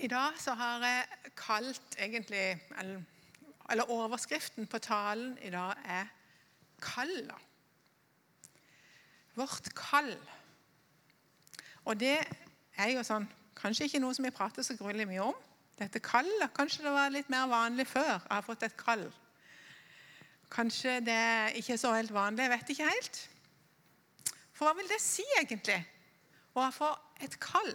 I 0.00 0.08
dag 0.08 0.36
så 0.38 0.52
har 0.54 0.82
jeg 0.84 1.04
kalt 1.36 1.96
egentlig 1.98 2.60
Eller, 2.78 3.00
eller 3.70 3.90
overskriften 3.90 4.66
på 4.66 4.78
talen 4.78 5.38
i 5.42 5.50
dag 5.50 5.74
er 5.84 6.04
'Kalla'. 6.82 7.38
Vårt 9.34 9.74
kall. 9.74 10.16
Og 11.84 12.00
det 12.00 12.18
er 12.76 12.90
jo 12.90 13.02
sånn 13.02 13.28
Kanskje 13.56 13.84
ikke 13.84 13.98
noe 13.98 14.14
som 14.14 14.24
vi 14.24 14.30
prater 14.30 14.62
så 14.62 14.76
gruelig 14.76 15.06
mye 15.08 15.22
om. 15.22 15.34
Dette 15.78 16.00
kallet. 16.00 16.52
Kanskje 16.54 16.84
det 16.84 16.92
var 16.92 17.08
litt 17.08 17.30
mer 17.30 17.46
vanlig 17.46 17.86
før 17.86 18.04
jeg 18.04 18.20
har 18.30 18.42
fått 18.42 18.62
et 18.62 18.76
kall. 18.76 19.12
Kanskje 20.50 21.00
det 21.00 21.56
ikke 21.56 21.72
er 21.72 21.80
så 21.80 21.92
helt 21.92 22.12
vanlig. 22.12 22.42
Jeg 22.42 22.50
vet 22.50 22.68
ikke 22.68 22.90
helt. 22.90 23.28
For 24.52 24.66
hva 24.68 24.76
vil 24.76 24.88
det 24.88 25.00
si 25.00 25.24
egentlig 25.40 25.80
å 26.54 26.70
få 26.70 26.92
et 27.20 27.40
kall? 27.40 27.72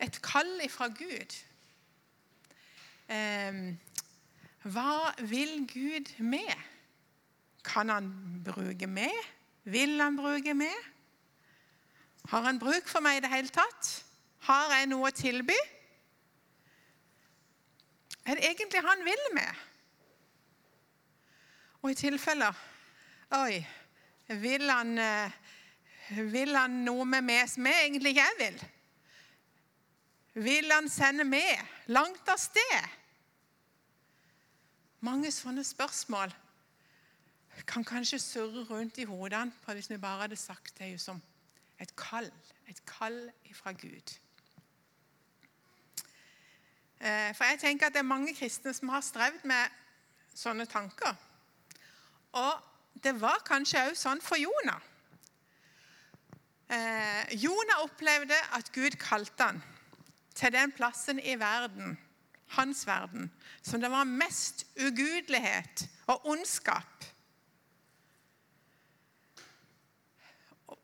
Et 0.00 0.22
kall 0.22 0.60
ifra 0.64 0.88
Gud. 0.88 1.36
Eh, 3.08 3.60
hva 4.66 5.14
vil 5.22 5.62
Gud 5.70 6.12
med? 6.18 6.52
Kan 7.64 7.88
han 7.88 8.10
bruke 8.44 8.86
meg? 8.86 9.14
Vil 9.64 10.00
han 10.00 10.16
bruke 10.16 10.54
meg? 10.54 10.74
Har 12.28 12.42
han 12.42 12.58
bruk 12.58 12.88
for 12.88 13.00
meg 13.00 13.18
i 13.18 13.20
det 13.24 13.30
hele 13.30 13.48
tatt? 13.54 13.90
Har 14.46 14.74
jeg 14.74 14.90
noe 14.90 15.08
å 15.08 15.14
tilby? 15.14 15.56
Er 18.26 18.34
det 18.34 18.48
egentlig 18.50 18.82
han 18.82 19.04
vil 19.06 19.26
med? 19.34 19.64
Og 21.82 21.92
i 21.92 21.98
tilfeller 21.98 22.64
Oi, 23.36 23.58
vil 24.28 24.70
han, 24.70 24.98
eh, 24.98 25.30
vil 26.30 26.54
han 26.54 26.70
noe 26.86 27.04
med 27.04 27.24
meg 27.26 27.48
som 27.50 27.66
jeg 27.66 27.88
egentlig 27.88 28.14
ikke 28.14 28.26
jeg 28.26 28.38
vil? 28.38 28.60
Vil 30.36 30.72
han 30.72 30.88
sende 30.88 31.24
med 31.24 31.66
langt 31.86 32.28
av 32.28 32.36
sted? 32.36 32.88
Mange 35.00 35.30
sånne 35.32 35.62
spørsmål 35.64 36.32
kan 37.64 37.84
kanskje 37.88 38.18
surre 38.20 38.66
rundt 38.68 38.98
i 39.00 39.06
hodene 39.08 39.54
på 39.64 39.72
hvis 39.72 39.88
vi 39.88 39.96
bare 39.96 40.26
hadde 40.26 40.36
sagt 40.36 40.76
det 40.76 40.90
som 41.00 41.22
et 41.80 41.94
kall. 41.96 42.28
Et 42.68 42.82
kall 42.84 43.16
fra 43.56 43.72
Gud. 43.72 44.12
Eh, 47.00 47.32
for 47.32 47.44
jeg 47.48 47.58
tenker 47.62 47.86
at 47.86 47.96
det 47.96 48.02
er 48.02 48.10
mange 48.10 48.34
kristne 48.36 48.74
som 48.76 48.92
har 48.92 49.00
strevd 49.00 49.46
med 49.48 49.78
sånne 50.34 50.66
tanker. 50.68 51.14
Og 52.32 53.00
det 53.04 53.14
var 53.22 53.40
kanskje 53.48 53.86
òg 53.88 53.96
sånn 53.96 54.20
for 54.20 54.36
Jonah. 54.36 54.84
Eh, 56.68 57.34
Jonah 57.40 57.86
opplevde 57.88 58.36
at 58.58 58.68
Gud 58.76 59.00
kalte 59.00 59.48
han 59.48 59.64
til 60.36 60.52
den 60.52 60.72
plassen 60.72 61.20
i 61.20 61.38
verden, 61.40 61.98
hans 62.46 62.86
verden, 62.86 63.32
som 63.62 63.80
det 63.80 63.90
var 63.90 64.04
mest 64.04 64.66
ugudelighet 64.76 65.88
og 66.06 66.26
ondskap. 66.26 67.04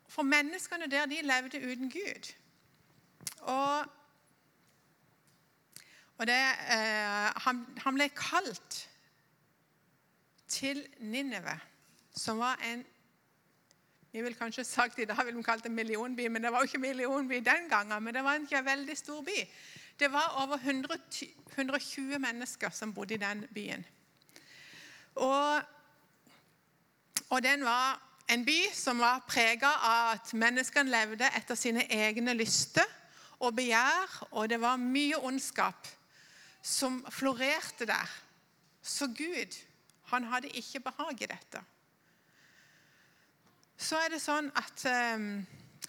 For 0.09 0.23
menneskene 0.23 0.91
der, 0.91 1.07
de 1.07 1.23
levde 1.23 1.73
uten 1.73 1.91
Gud. 1.91 2.33
Og, 3.41 3.87
og 6.19 6.27
det, 6.27 6.35
eh, 6.71 7.31
han, 7.45 7.67
han, 7.79 7.95
ble 7.95 8.09
kalt 8.09 8.89
til 10.49 10.87
Ninive, 10.99 11.61
som 12.15 12.39
var 12.39 12.61
en 12.65 12.85
vi 14.13 14.23
vil 14.23 14.35
kanskje 14.37 14.65
sagt 14.65 14.99
I 14.99 15.07
dag 15.09 15.25
vil 15.25 15.37
vi 15.37 15.43
kalt 15.43 15.65
det 15.65 15.73
millionby, 15.73 16.27
men 16.29 16.45
det 16.45 16.53
var 16.53 16.61
jo 16.61 16.69
ikke 16.69 16.79
millionby 16.79 17.41
den 17.41 17.69
gangen. 17.71 18.03
Men 18.03 18.15
det 18.15 18.25
var 18.25 18.35
ikke 18.37 18.59
en 18.59 18.67
veldig 18.67 18.97
stor 18.99 19.23
by. 19.25 19.39
Det 19.99 20.13
var 20.13 20.35
over 20.43 20.57
100, 20.57 20.99
120 21.57 22.19
mennesker 22.19 22.71
som 22.71 22.93
bodde 22.95 23.15
i 23.15 23.23
den 23.23 23.47
byen. 23.55 23.87
Og, 25.15 25.63
og 27.31 27.43
den 27.43 27.65
var 27.65 28.03
en 28.29 28.45
by 28.45 28.59
som 28.75 29.01
var 29.01 29.25
prega 29.29 29.73
av 29.81 30.13
at 30.15 30.35
menneskene 30.37 30.93
levde 30.93 31.33
etter 31.37 31.57
sine 31.57 31.87
egne 31.93 32.37
lyster 32.37 32.89
og 33.41 33.57
begjær, 33.57 34.21
og 34.31 34.49
det 34.49 34.61
var 34.61 34.81
mye 34.81 35.19
ondskap 35.19 35.89
som 36.63 37.01
florerte 37.11 37.89
der. 37.89 38.17
Så 38.83 39.07
Gud, 39.07 39.57
han 40.13 40.25
hadde 40.25 40.53
ikke 40.53 40.81
behag 40.81 41.23
i 41.23 41.31
dette. 41.33 41.63
Så 43.83 43.99
er 43.99 44.13
det 44.15 44.21
sånn 44.23 44.47
at 44.55 44.85
um, 44.87 45.25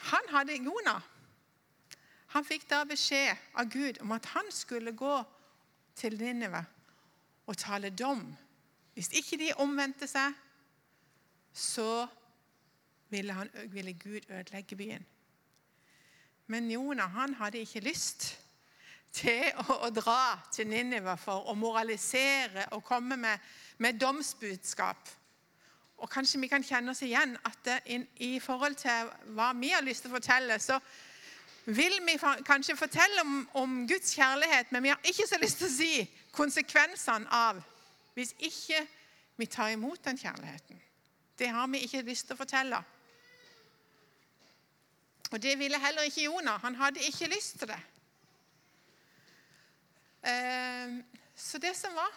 han 0.10 0.30
hadde 0.34 0.56
Jonah. 0.58 1.02
Han 2.34 2.46
fikk 2.48 2.66
da 2.72 2.82
beskjed 2.90 3.38
av 3.54 3.70
Gud 3.70 4.00
om 4.02 4.16
at 4.16 4.26
han 4.34 4.50
skulle 4.50 4.96
gå 4.98 5.18
til 6.00 6.18
Ninive 6.18 6.64
og 7.46 7.58
tale 7.62 7.92
dom. 7.94 8.24
Hvis 8.98 9.12
ikke 9.14 9.38
de 9.38 9.52
omvendte 9.62 10.10
seg, 10.10 10.34
så 11.54 12.08
ville, 13.14 13.34
han, 13.38 13.50
ville 13.70 13.94
Gud 13.94 14.26
ødelegge 14.26 14.76
byen. 14.76 15.06
Men 16.50 16.72
Jonah 16.72 17.14
han 17.14 17.38
hadde 17.38 17.62
ikke 17.62 17.86
lyst 17.86 18.32
til 19.14 19.46
å, 19.68 19.84
å 19.86 19.90
dra 19.94 20.40
til 20.50 20.72
Ninive 20.74 21.14
for 21.22 21.46
å 21.46 21.54
moralisere 21.54 22.72
og 22.74 22.82
komme 22.88 23.22
med, 23.22 23.52
med 23.78 24.02
domsbudskap. 24.02 25.14
Og 26.04 26.10
Kanskje 26.12 26.40
vi 26.42 26.50
kan 26.52 26.64
kjenne 26.64 26.92
oss 26.92 27.02
igjen 27.06 27.38
at 27.48 27.68
in, 27.86 28.04
i 28.20 28.36
forhold 28.44 28.76
til 28.76 29.12
hva 29.38 29.54
vi 29.56 29.70
har 29.72 29.86
lyst 29.86 30.04
til 30.04 30.12
å 30.12 30.18
fortelle, 30.18 30.58
så 30.60 30.76
vil 31.66 31.96
vi 32.04 32.18
kanskje 32.44 32.76
fortelle 32.76 33.24
om, 33.24 33.38
om 33.56 33.78
Guds 33.88 34.12
kjærlighet, 34.18 34.72
men 34.72 34.84
vi 34.84 34.92
har 34.92 35.00
ikke 35.08 35.28
så 35.30 35.40
lyst 35.40 35.62
til 35.62 35.70
å 35.70 35.76
si 35.78 35.94
konsekvensene 36.36 37.30
av 37.32 37.62
hvis 38.18 38.34
ikke 38.44 38.82
vi 39.40 39.48
tar 39.48 39.72
imot 39.72 40.04
den 40.04 40.20
kjærligheten. 40.20 40.82
Det 41.40 41.48
har 41.56 41.72
vi 41.72 41.86
ikke 41.88 42.04
lyst 42.06 42.28
til 42.28 42.36
å 42.36 42.42
fortelle. 42.42 42.82
Og 45.32 45.40
det 45.42 45.56
ville 45.60 45.80
heller 45.80 46.12
ikke 46.12 46.28
Jonah. 46.28 46.60
Han 46.62 46.76
hadde 46.76 47.08
ikke 47.08 47.32
lyst 47.32 47.58
til 47.64 47.72
det. 47.72 47.80
Ehm, 50.30 51.00
så 51.36 51.58
det 51.58 51.74
som 51.80 51.96
var 51.96 52.12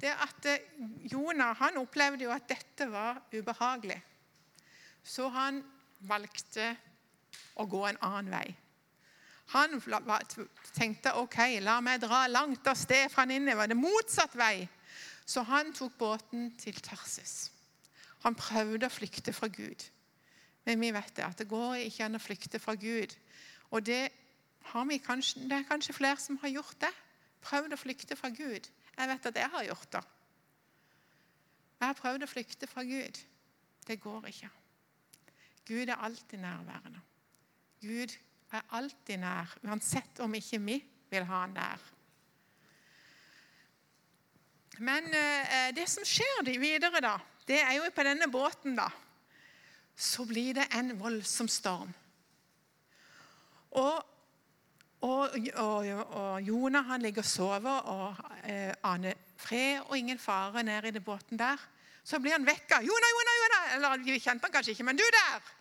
det 0.00 0.12
at 0.12 0.48
eh, 0.50 0.66
Jonah 1.12 1.56
han 1.60 1.80
opplevde 1.80 2.26
jo 2.26 2.34
at 2.34 2.48
dette 2.48 2.90
var 2.92 3.22
ubehagelig. 3.32 3.98
Så 5.06 5.28
han 5.32 5.62
valgte 6.06 6.74
å 7.56 7.66
gå 7.70 7.82
en 7.88 8.00
annen 8.04 8.32
vei. 8.34 8.46
Han 9.54 9.78
tenkte 10.74 11.14
ok, 11.20 11.38
la 11.62 11.78
meg 11.84 12.02
dra 12.02 12.24
langt 12.26 12.66
av 12.66 12.74
sted 12.78 13.10
fra 13.12 13.24
Ninive. 13.28 13.68
Det 13.70 13.78
motsatt 13.78 14.34
vei. 14.36 14.66
Så 15.26 15.42
han 15.46 15.72
tok 15.74 15.94
båten 15.98 16.50
til 16.58 16.74
Tarsis. 16.82 17.52
Han 18.26 18.34
prøvde 18.34 18.88
å 18.88 18.92
flykte 18.92 19.34
fra 19.34 19.48
Gud. 19.50 19.84
Men 20.66 20.82
vi 20.82 20.90
vet 20.94 21.12
det, 21.14 21.22
at 21.22 21.38
det 21.38 21.48
går 21.50 21.84
ikke 21.86 22.08
an 22.08 22.18
å 22.18 22.22
flykte 22.22 22.58
fra 22.58 22.74
Gud. 22.74 23.14
Og 23.70 23.86
det, 23.86 24.08
kanskje, 25.06 25.46
det 25.46 25.60
er 25.60 25.68
kanskje 25.68 25.94
flere 25.94 26.18
som 26.18 26.38
har 26.42 26.50
gjort 26.56 26.80
det. 26.82 26.90
Prøvd 27.46 27.76
å 27.76 27.78
flykte 27.78 28.18
fra 28.18 28.32
Gud. 28.34 28.66
Jeg 28.96 29.08
vet 29.10 29.26
at 29.30 29.40
jeg 29.40 29.52
har 29.52 29.66
gjort 29.68 29.90
det. 29.92 30.04
Jeg 31.76 31.86
har 31.86 31.98
prøvd 31.98 32.24
å 32.24 32.30
flykte 32.30 32.68
fra 32.70 32.84
Gud. 32.86 33.18
Det 33.86 33.98
går 34.00 34.30
ikke. 34.30 34.50
Gud 35.66 35.88
er 35.88 36.00
alltid 36.08 36.40
nærværende. 36.40 37.02
Gud 37.82 38.14
er 38.54 38.62
alltid 38.78 39.20
nær, 39.20 39.52
uansett 39.66 40.20
om 40.24 40.34
ikke 40.38 40.60
vi 40.62 40.78
vil 41.10 41.26
ha 41.28 41.42
han 41.42 41.56
nær. 41.56 41.88
Men 44.78 45.08
eh, 45.12 45.72
det 45.76 45.86
som 45.88 46.04
skjer 46.06 46.48
videre, 46.60 47.00
da, 47.04 47.16
det 47.48 47.58
er 47.62 47.76
jo 47.78 47.90
på 47.94 48.04
denne 48.06 48.30
båten, 48.32 48.76
da 48.78 48.88
så 49.96 50.26
blir 50.28 50.54
det 50.54 50.68
en 50.76 50.92
voldsom 51.00 51.48
storm. 51.48 51.92
Og, 53.80 54.02
og, 55.04 55.36
og, 55.54 55.88
og 56.16 56.40
Jonah 56.42 56.86
han 56.88 57.02
ligger 57.02 57.22
og 57.22 57.28
sover 57.28 57.88
og 57.92 58.14
eh, 58.48 58.72
aner 58.82 59.18
fred 59.36 59.82
og 59.88 59.98
ingen 59.98 60.18
fare 60.18 60.62
nede 60.62 60.88
i 60.88 60.96
den 60.96 61.04
båten 61.04 61.38
der. 61.38 61.60
Så 62.04 62.18
blir 62.22 62.32
han 62.32 62.46
vekka. 62.46 62.80
'Jonah, 62.80 63.12
Jonah, 63.16 63.36
Jonah!' 63.42 63.74
Eller 63.74 64.04
vi 64.04 64.18
kjente 64.18 64.46
han 64.46 64.52
kanskje 64.52 64.70
ikke, 64.72 64.86
men 64.86 64.96
du 64.96 65.02
der! 65.02 65.52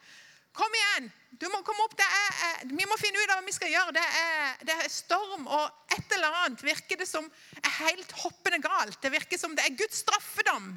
Kom 0.56 0.72
igjen! 0.78 1.12
Du 1.42 1.50
må 1.52 1.60
komme 1.68 1.84
opp. 1.84 1.98
Er, 2.00 2.68
vi 2.70 2.86
må 2.88 2.96
finne 3.02 3.20
ut 3.20 3.32
av 3.34 3.42
hva 3.42 3.48
vi 3.48 3.56
skal 3.56 3.74
gjøre. 3.74 3.96
Det 3.98 4.04
er, 4.20 4.54
det 4.70 4.76
er, 4.76 4.92
storm, 4.92 5.48
og 5.52 5.66
et 5.92 6.14
eller 6.16 6.38
annet 6.44 6.64
virker 6.64 7.02
det 7.02 7.08
som 7.10 7.28
er 7.60 7.74
helt 7.82 8.14
hoppende 8.22 8.62
galt. 8.64 9.02
Det 9.04 9.12
virker 9.12 9.42
som 9.42 9.56
det 9.58 9.66
er 9.66 9.76
Guds 9.76 10.00
straffedom. 10.06 10.70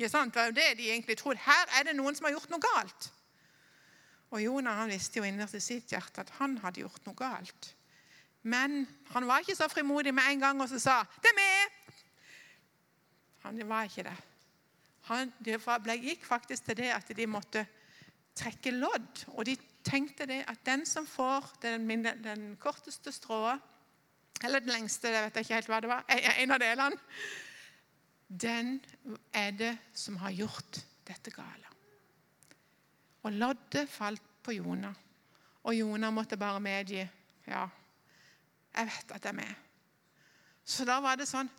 Ja, 0.00 0.08
sant? 0.10 0.34
Det 0.34 0.40
var 0.40 0.50
jo 0.50 0.56
det 0.58 0.70
de 0.80 0.88
egentlig 0.90 1.18
trodde. 1.20 1.44
Her 1.44 1.78
er 1.78 1.86
det 1.86 1.94
noen 1.94 2.18
som 2.18 2.26
har 2.26 2.34
gjort 2.34 2.50
noe 2.50 2.64
galt. 2.64 3.10
Og 4.34 4.42
Jonah 4.42 4.82
han 4.82 4.90
visste 4.90 5.20
jo 5.20 5.28
innerst 5.28 5.58
i 5.58 5.62
sitt 5.62 5.94
hjerte 5.94 6.24
at 6.24 6.34
han 6.40 6.58
hadde 6.64 6.82
gjort 6.82 7.06
noe 7.06 7.18
galt. 7.18 7.70
Men 8.42 8.86
han 9.10 9.26
var 9.28 9.42
ikke 9.42 9.56
så 9.56 9.68
frimodig 9.68 10.14
med 10.14 10.22
en 10.30 10.40
gang 10.40 10.60
og 10.62 10.68
så 10.68 10.78
sa 10.78 11.02
'Det 11.02 11.30
er 11.30 11.40
meg'. 11.40 11.92
Han 13.42 13.68
var 13.68 13.82
ikke 13.82 14.02
det. 14.02 14.16
Han, 15.00 15.32
det 15.44 16.02
gikk 16.02 16.24
faktisk 16.24 16.64
til 16.64 16.76
det 16.76 16.90
at 16.92 17.16
de 17.16 17.26
måtte 17.26 17.66
trekke 18.34 18.70
lodd. 18.70 19.24
Og 19.28 19.46
de 19.46 19.56
tenkte 19.84 20.26
det 20.26 20.44
at 20.48 20.66
den 20.66 20.86
som 20.86 21.06
får 21.06 21.52
den, 21.62 22.04
den 22.24 22.56
korteste 22.56 23.12
strået, 23.12 23.60
eller 24.44 24.58
den 24.58 24.68
lengste, 24.68 25.08
jeg 25.08 25.24
vet 25.24 25.36
ikke 25.36 25.54
helt 25.54 25.66
hva 25.66 25.80
det 25.80 25.90
var, 25.90 26.04
en 26.08 26.54
av 26.54 26.60
delene, 26.62 26.96
den 28.30 28.76
er 29.32 29.50
det 29.50 29.72
som 29.94 30.16
har 30.22 30.30
gjort 30.30 30.80
dette 31.08 31.32
gale. 31.34 31.66
Og 33.22 33.32
loddet 33.32 33.88
falt 33.90 34.22
på 34.42 34.54
Jonah, 34.56 34.94
og 35.64 35.74
Jonah 35.76 36.12
måtte 36.14 36.38
bare 36.40 36.60
medgi 36.60 37.02
ja, 37.46 37.66
jeg 38.76 38.86
vet 38.86 39.12
at 39.16 39.24
jeg 39.24 39.32
er 39.32 39.38
med. 39.40 39.54
Så 40.64 40.86
da 40.88 41.00
var 41.02 41.18
det 41.18 41.28
sånn 41.28 41.50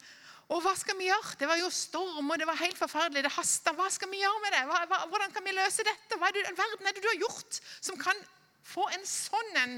og 0.52 0.60
hva 0.66 0.74
skal 0.76 0.98
vi 1.00 1.08
gjøre? 1.08 1.36
Det 1.40 1.48
var 1.48 1.60
jo 1.62 1.70
storm, 1.72 2.28
og 2.28 2.40
det 2.40 2.46
var 2.50 2.60
helt 2.60 2.76
forferdelig. 2.76 3.24
Det 3.24 3.32
hasta. 3.38 3.72
Hva 3.78 3.88
skal 3.94 4.10
vi 4.12 4.20
gjøre 4.20 4.42
med 4.44 4.52
det? 4.52 4.64
Hva, 4.68 4.82
hva, 4.90 4.98
hvordan 5.08 5.32
kan 5.32 5.46
vi 5.48 5.54
løse 5.56 5.86
dette? 5.88 6.18
Hva 6.20 6.28
er 6.28 6.36
det, 6.36 6.44
verden 6.58 6.90
er 6.90 6.96
det 6.96 7.04
du 7.04 7.08
har 7.08 7.22
gjort 7.22 7.60
som 7.80 8.00
kan 8.00 8.20
få 8.68 8.84
en 8.92 9.06
sånn 9.08 9.62
en 9.62 9.78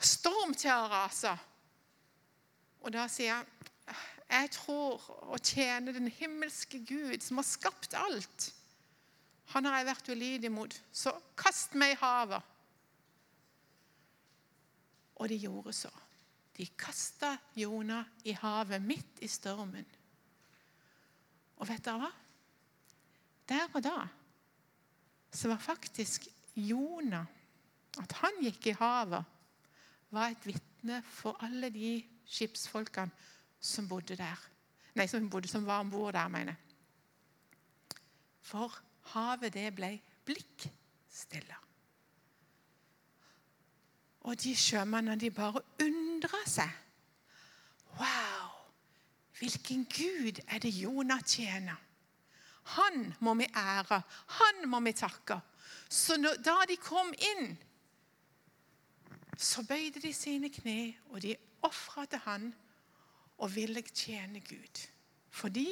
storm 0.00 0.54
til 0.56 0.72
å 0.72 0.88
rase? 0.88 1.34
Og 2.80 2.94
da 2.94 3.04
sier 3.12 3.34
jeg 3.34 3.98
jeg 4.32 4.48
tror 4.54 5.02
å 5.28 5.36
tjene 5.44 5.92
den 5.92 6.08
himmelske 6.08 6.78
Gud, 6.88 7.18
som 7.20 7.36
har 7.42 7.44
skapt 7.44 7.92
alt. 7.98 8.46
Han 9.52 9.68
har 9.68 9.82
jeg 9.82 9.88
vært 9.90 10.08
ulydig 10.08 10.50
mot, 10.54 10.76
så 10.88 11.12
kast 11.36 11.76
meg 11.76 11.92
i 11.92 11.98
havet. 12.00 12.40
Og 15.20 15.28
de 15.28 15.36
gjorde 15.42 15.74
så. 15.76 15.92
De 16.56 16.66
kasta 16.76 17.36
Jonah 17.56 18.04
i 18.28 18.34
havet 18.36 18.82
midt 18.82 19.22
i 19.24 19.28
stormen. 19.30 19.86
Og 21.56 21.68
vet 21.68 21.84
dere 21.84 22.02
hva? 22.02 22.10
Der 23.48 23.72
og 23.72 23.84
da 23.84 23.96
så 25.32 25.48
var 25.48 25.58
faktisk 25.58 26.28
Jonah 26.56 27.26
At 28.00 28.12
han 28.22 28.38
gikk 28.40 28.66
i 28.70 28.72
havet, 28.76 29.24
var 30.12 30.32
et 30.32 30.46
vitne 30.46 31.02
for 31.04 31.36
alle 31.44 31.68
de 31.72 31.98
skipsfolkene 32.24 33.12
som 33.60 33.88
bodde 33.88 34.16
der. 34.16 34.38
Nei, 34.96 35.04
som, 35.08 35.28
bodde, 35.28 35.48
som 35.48 35.66
var 35.66 35.80
om 35.84 35.90
bord 35.92 36.14
der, 36.16 36.28
mener 36.32 36.54
jeg. 36.54 37.98
For 38.48 38.78
havet, 39.12 39.52
det 39.52 39.66
ble 39.76 39.90
blikkstille. 40.24 41.58
Og 44.24 44.40
de 44.40 44.54
sjømennene, 44.56 45.20
de 45.20 45.30
bare 45.30 45.60
undra 46.22 46.42
seg. 46.46 46.70
Wow! 47.98 48.50
Hvilken 49.38 49.84
gud 49.84 50.38
er 50.46 50.58
det 50.58 50.70
Jonah 50.70 51.22
tjener? 51.26 51.76
Han 52.62 53.14
må 53.20 53.34
vi 53.34 53.46
ære. 53.56 54.02
Han 54.38 54.68
må 54.68 54.80
vi 54.80 54.92
takke. 54.92 55.40
Så 55.88 56.16
når, 56.16 56.38
da 56.44 56.62
de 56.68 56.76
kom 56.76 57.12
inn, 57.12 57.56
så 59.36 59.64
bøyde 59.66 60.00
de 60.00 60.12
sine 60.14 60.50
kne, 60.52 60.94
og 61.10 61.22
de 61.22 61.34
ofra 61.62 62.04
til 62.06 62.22
han 62.24 62.52
og 63.38 63.54
ville 63.54 63.82
tjene 63.82 64.40
Gud. 64.40 64.82
Fordi 65.30 65.66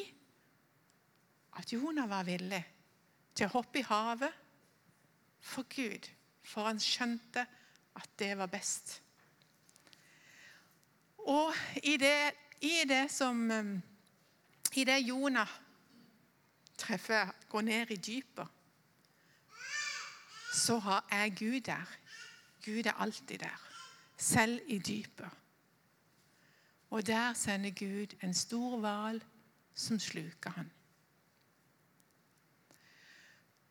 at 1.57 1.73
Jonah 1.73 2.09
var 2.11 2.27
villig 2.27 2.63
til 3.35 3.47
å 3.47 3.55
hoppe 3.55 3.81
i 3.81 3.87
havet 3.87 4.35
for 5.41 5.69
Gud, 5.71 6.09
for 6.43 6.67
han 6.67 6.81
skjønte 6.83 7.47
at 8.01 8.19
det 8.19 8.33
var 8.39 8.51
best. 8.51 8.99
Og 11.31 11.55
i 11.83 11.97
det, 11.97 12.33
i 12.61 12.83
det 12.89 13.05
som 13.11 13.51
um, 13.51 13.83
I 14.75 14.85
det 14.85 14.99
Jonah 14.99 15.49
treffer, 16.79 17.31
går 17.49 17.61
ned 17.61 17.91
i 17.91 17.97
dypet, 17.97 18.47
så 20.55 21.01
er 21.11 21.29
Gud 21.29 21.61
der. 21.61 21.97
Gud 22.65 22.87
er 22.87 22.93
alltid 22.93 23.39
der, 23.39 23.61
selv 24.17 24.61
i 24.67 24.79
dypet. 24.79 25.31
Og 26.91 27.07
der 27.07 27.33
sender 27.35 27.71
Gud 27.71 28.17
en 28.23 28.35
stor 28.35 28.79
hval 28.79 29.23
som 29.75 29.99
sluker 29.99 30.51
han. 30.51 30.73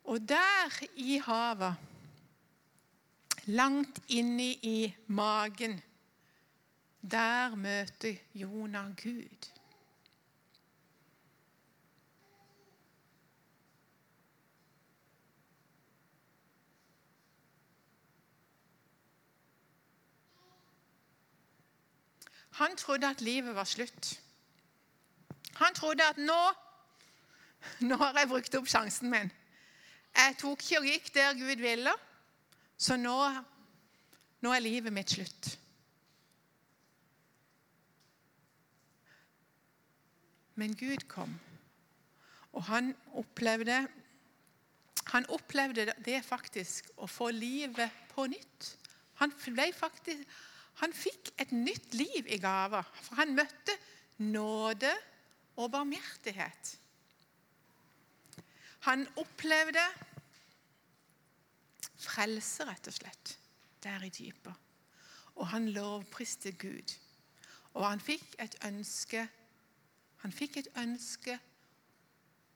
Og 0.03 0.29
der 0.29 0.85
i 0.95 1.17
havet 1.17 1.75
langt 3.45 3.99
inni 4.07 4.51
i 4.51 4.95
magen. 5.07 5.81
Der 7.01 7.55
møter 7.55 8.15
Jonah 8.33 8.95
Gud. 8.95 9.49
Han 22.59 22.75
trodde 22.77 23.07
at 23.07 23.21
livet 23.21 23.55
var 23.55 23.63
slutt. 23.63 24.21
Han 25.55 25.73
trodde 25.73 26.03
at 26.03 26.17
nå, 26.17 26.41
nå 27.79 27.95
har 27.95 28.17
jeg 28.19 28.27
brukt 28.27 28.55
opp 28.59 28.67
sjansen 28.67 29.11
min. 29.11 29.31
Jeg 30.15 30.35
tok 30.41 30.63
ikke 30.63 30.81
og 30.81 30.89
gikk 30.89 31.13
der 31.15 31.39
Gud 31.39 31.63
ville. 31.63 31.93
Så 32.77 32.97
nå, 32.99 33.15
nå 34.43 34.51
er 34.51 34.63
livet 34.63 34.93
mitt 34.93 35.15
slutt. 35.15 35.53
Men 40.59 40.75
Gud 40.75 41.07
kom, 41.07 41.31
og 42.51 42.63
han 42.67 42.91
opplevde 43.19 43.85
han 45.09 45.25
opplevde 45.33 45.87
det 46.05 46.19
faktisk 46.21 46.91
å 47.01 47.07
få 47.09 47.31
livet 47.33 47.93
på 48.11 48.27
nytt. 48.29 48.67
Han, 49.21 49.31
faktisk, 49.33 50.35
han 50.83 50.93
fikk 50.93 51.31
et 51.41 51.53
nytt 51.55 51.95
liv 51.97 52.29
i 52.29 52.37
gave, 52.37 52.83
for 53.01 53.17
han 53.17 53.33
møtte 53.37 53.73
nåde 54.21 54.91
og 55.57 55.71
barmhjertighet. 55.73 56.75
Han 58.87 59.07
opplevde 59.19 59.83
frelse, 61.99 62.67
rett 62.69 62.87
og 62.87 62.95
slett, 62.95 63.33
der 63.83 64.05
i 64.05 64.13
dypet. 64.13 64.53
Og 65.39 65.49
han 65.51 65.67
lovpriste 65.73 66.53
Gud. 66.59 66.95
Og 67.73 67.85
han 67.87 68.01
fikk 68.03 68.37
et 68.39 68.55
ønske 68.67 69.25
Han 70.23 70.35
fikk 70.35 70.59
et 70.59 70.69
ønske 70.77 71.37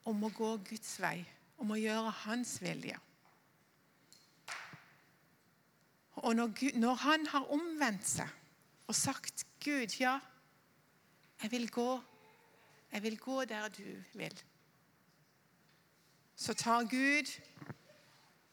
om 0.09 0.23
å 0.23 0.31
gå 0.35 0.51
Guds 0.67 0.97
vei, 0.99 1.17
om 1.57 1.71
å 1.71 1.79
gjøre 1.79 2.11
hans 2.25 2.57
vilje. 2.63 2.97
Og 6.23 6.35
når, 6.35 6.51
Gud, 6.59 6.79
når 6.79 6.99
han 7.03 7.27
har 7.31 7.51
omvendt 7.51 8.07
seg 8.07 8.29
og 8.87 8.95
sagt 8.95 9.45
'Gud, 9.63 9.95
ja, 9.99 10.19
jeg 11.41 11.51
vil 11.51 11.69
gå, 11.71 12.01
jeg 12.91 13.03
vil 13.03 13.17
gå 13.19 13.45
der 13.45 13.67
du 13.67 14.03
vil', 14.13 14.43
så 16.35 16.53
tar 16.53 16.83
Gud 16.83 17.31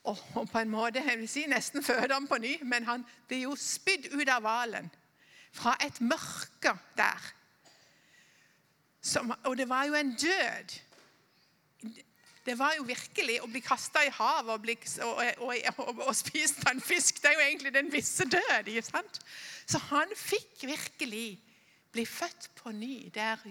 og, 0.04 0.16
på 0.52 0.58
en 0.58 0.70
måte 0.70 1.02
jeg 1.04 1.18
vil 1.18 1.28
si 1.28 1.44
nesten 1.46 1.82
føde 1.84 2.14
ham 2.14 2.26
på 2.28 2.38
ny, 2.38 2.56
men 2.62 2.84
han 2.84 3.04
blir 3.28 3.42
jo 3.42 3.56
spydd 3.58 4.12
ut 4.14 4.28
av 4.28 4.40
hvalen. 4.40 4.90
Fra 5.52 5.74
et 5.84 6.00
mørke 6.00 6.72
der. 6.96 7.32
Som, 9.00 9.32
og 9.44 9.56
det 9.56 9.68
var 9.68 9.88
jo 9.88 9.96
en 9.96 10.14
død. 10.14 10.76
Det 12.44 12.56
var 12.58 12.74
jo 12.76 12.86
virkelig 12.88 13.36
å 13.44 13.48
bli 13.50 13.60
kasta 13.64 14.02
i 14.04 14.12
havet 14.16 14.52
og, 14.54 14.62
bli, 14.64 14.74
og, 15.04 15.18
og, 15.44 16.00
og, 16.06 16.12
spist 16.16 16.62
av 16.64 16.72
en 16.74 16.84
fisk. 16.84 17.20
Det 17.20 17.30
er 17.30 17.36
jo 17.36 17.46
egentlig 17.46 17.72
den 17.74 17.90
visse 17.92 18.24
død. 18.28 18.68
ikke 18.68 18.86
sant? 18.86 19.20
Så 19.68 19.80
han 19.90 20.12
fikk 20.16 20.64
virkelig 20.68 21.40
bli 21.92 22.06
født 22.08 22.50
på 22.60 22.72
ny 22.72 23.10
der, 23.14 23.42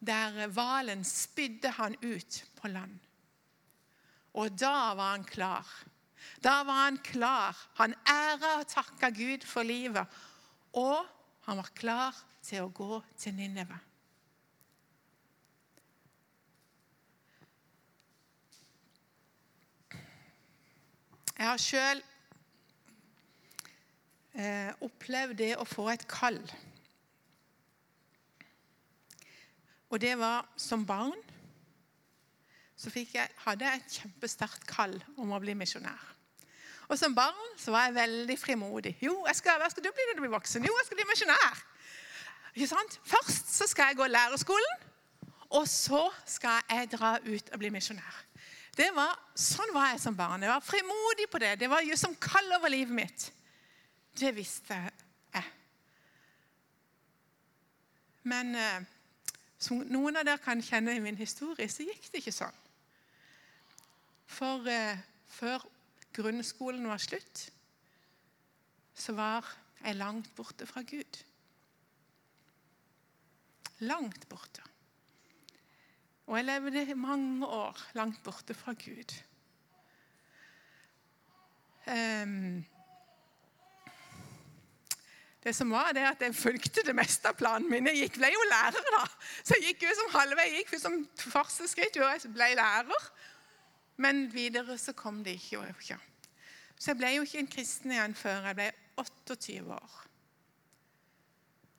der 0.00 0.46
hvalen 0.54 1.04
spydde 1.04 1.74
han 1.76 1.96
ut 2.02 2.42
på 2.60 2.72
land. 2.72 2.96
Og 4.38 4.54
da 4.56 4.94
var 4.94 5.16
han 5.16 5.26
klar. 5.26 5.68
Da 6.44 6.62
var 6.64 6.84
han 6.84 6.98
klar. 7.02 7.56
Han 7.80 7.96
æra 8.06 8.58
og 8.60 8.68
takka 8.70 9.10
Gud 9.10 9.44
for 9.46 9.66
livet. 9.66 10.06
Og 10.76 11.04
han 11.48 11.60
var 11.60 11.70
klar 11.74 12.24
til 12.44 12.64
å 12.64 12.72
gå 12.72 13.00
til 13.18 13.34
Ninneve. 13.36 13.87
Jeg 21.38 21.46
har 21.46 21.60
sjøl 21.62 22.00
eh, 24.34 24.72
opplevd 24.82 25.38
det 25.38 25.52
å 25.54 25.66
få 25.68 25.86
et 25.92 26.02
kall. 26.10 26.40
Og 29.88 30.00
det 30.02 30.16
var 30.18 30.48
som 30.58 30.82
barn 30.86 31.14
så 32.78 32.92
jeg, 32.94 33.26
hadde 33.42 33.66
jeg 33.66 33.80
et 33.80 33.94
kjempesterkt 34.00 34.66
kall 34.70 34.92
om 35.18 35.32
å 35.34 35.40
bli 35.42 35.54
misjonær. 35.58 36.02
Og 36.88 36.98
Som 36.98 37.14
barn 37.14 37.56
så 37.58 37.72
var 37.74 37.88
jeg 37.88 37.96
veldig 37.96 38.36
frimodig. 38.38 38.92
Jo, 39.02 39.16
jeg 39.26 39.38
skal, 39.40 39.58
hva 39.58 39.66
skal 39.70 39.82
du 39.84 39.90
bli 39.90 40.06
når 40.08 40.18
du 40.18 40.22
blir 40.22 40.34
voksen? 40.36 40.66
Jo, 40.66 40.76
jeg 40.78 40.86
skal 40.86 41.00
bli 41.00 41.08
misjonær. 41.10 41.64
Ikke 42.54 42.70
sant? 42.70 43.00
Først 43.06 43.50
så 43.54 43.66
skal 43.70 43.90
jeg 43.90 43.98
gå 43.98 44.06
lærerskolen, 44.10 44.86
og 45.50 45.66
så 45.68 46.06
skal 46.26 46.62
jeg 46.70 46.90
dra 46.94 47.16
ut 47.26 47.52
og 47.52 47.60
bli 47.62 47.70
misjonær. 47.74 48.22
Det 48.78 48.92
var, 48.94 49.16
Sånn 49.38 49.72
var 49.74 49.92
jeg 49.92 50.00
som 50.02 50.16
barn. 50.18 50.42
Jeg 50.42 50.50
var 50.50 50.62
frimodig 50.64 51.26
på 51.30 51.40
det. 51.42 51.56
Det 51.60 51.68
var 51.70 51.82
jo 51.86 51.96
som 51.98 52.14
kall 52.18 52.46
over 52.56 52.70
livet 52.70 52.94
mitt. 52.94 53.26
Det 54.18 54.32
visste 54.34 54.74
jeg. 54.74 54.94
Men 58.28 58.54
eh, 58.58 58.86
som 59.58 59.80
noen 59.88 60.18
av 60.20 60.26
dere 60.26 60.42
kan 60.42 60.62
kjenne 60.62 60.94
i 60.96 61.02
min 61.02 61.18
historie, 61.18 61.68
så 61.70 61.86
gikk 61.86 62.10
det 62.12 62.22
ikke 62.22 62.34
sånn. 62.34 62.58
For 64.28 64.68
eh, 64.70 65.00
før 65.32 65.64
grunnskolen 66.16 66.88
var 66.90 67.00
slutt, 67.02 67.46
så 68.98 69.14
var 69.16 69.46
jeg 69.80 69.98
langt 69.98 70.30
borte 70.36 70.66
fra 70.68 70.82
Gud. 70.86 71.20
Langt 73.86 74.26
borte. 74.30 74.64
Og 76.28 76.36
jeg 76.36 76.44
levde 76.44 76.94
mange 76.94 77.46
år 77.46 77.78
langt 77.96 78.22
borte 78.22 78.54
fra 78.54 78.74
Gud. 78.76 79.14
Um, 81.88 82.66
det 85.44 85.54
som 85.56 85.70
var 85.72 85.94
det 85.96 86.04
at 86.04 86.20
Jeg 86.20 86.34
fulgte 86.34 86.84
det 86.84 86.92
meste 86.96 87.30
av 87.30 87.38
planen 87.38 87.70
min. 87.70 87.88
Jeg 87.88 88.12
ble 88.12 88.28
jo 88.28 88.44
lærer, 88.50 88.90
da. 88.92 89.06
Så 89.40 89.56
jeg 89.56 89.70
gikk 89.70 89.86
jo 89.86 89.94
som 89.96 90.12
halvvei. 90.18 90.44
Jeg 90.50 90.66
gikk 90.66 90.76
som 90.82 90.98
første 91.16 91.68
skritt 91.70 91.96
jo, 91.96 92.04
jeg 92.04 92.34
ble 92.34 92.50
lærer. 92.58 93.08
Men 93.96 94.26
videre 94.32 94.76
så 94.78 94.92
kom 94.92 95.24
det 95.24 95.38
ikke. 95.38 95.96
Så 96.76 96.92
jeg 96.92 97.00
ble 97.00 97.14
jo 97.16 97.24
ikke 97.24 97.40
en 97.40 97.52
kristen 97.56 97.96
igjen 97.96 98.14
før 98.14 98.50
jeg 98.50 98.60
ble 98.60 98.70
28 99.00 99.80
år. 99.80 100.00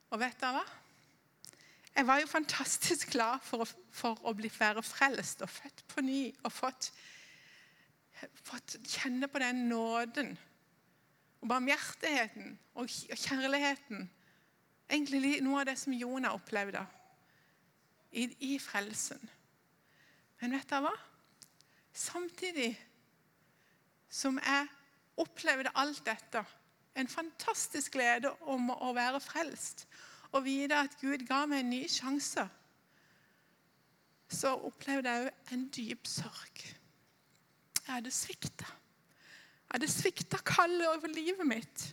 Og 0.09 0.23
vet 0.23 0.41
dere 0.41 0.57
hva? 0.57 0.65
Jeg 1.99 2.07
var 2.07 2.19
jo 2.19 2.27
fantastisk 2.31 3.09
glad 3.11 3.41
for 3.43 3.65
å, 3.65 3.65
for 3.91 4.19
å 4.23 4.31
bli 4.31 4.47
være 4.53 4.79
frelst 4.87 5.41
og 5.43 5.49
født 5.51 5.81
på 5.91 6.03
ny 6.07 6.21
og 6.47 6.53
fått, 6.55 6.85
fått 8.47 8.77
kjenne 8.87 9.27
på 9.27 9.41
den 9.43 9.65
nåden 9.67 10.29
og 11.41 11.49
barmhjertigheten 11.51 12.53
og 12.79 12.87
kjærligheten. 12.87 14.07
Egentlig 14.87 15.41
noe 15.43 15.59
av 15.59 15.67
det 15.67 15.75
som 15.81 15.97
Jonah 15.97 16.39
opplevde 16.39 16.85
i, 18.15 18.29
i 18.47 18.55
frelsen. 18.63 19.19
Men 20.39 20.55
vet 20.55 20.71
dere 20.71 20.85
hva? 20.87 20.97
Samtidig 21.91 22.69
som 24.07 24.39
jeg 24.39 24.71
opplevde 25.19 25.75
alt 25.75 25.99
dette, 26.07 26.47
en 26.95 27.11
fantastisk 27.11 27.99
glede 27.99 28.31
om 28.47 28.71
å 28.71 28.95
være 28.95 29.19
frelst 29.19 29.83
og 30.31 30.43
vite 30.45 30.77
at 30.77 30.97
Gud 31.01 31.25
ga 31.27 31.45
meg 31.49 31.63
en 31.63 31.71
ny 31.73 31.83
sjanse, 31.89 32.45
så 34.29 34.53
opplevde 34.53 35.09
jeg 35.09 35.29
òg 35.29 35.53
en 35.55 35.63
dyp 35.73 36.07
sorg. 36.07 36.61
Jeg 37.79 37.95
hadde 37.95 38.11
svikta. 38.13 38.67
Jeg 38.69 39.73
hadde 39.73 39.89
svikta 39.89 40.37
kallet 40.45 40.87
over 40.87 41.09
livet 41.09 41.47
mitt. 41.47 41.85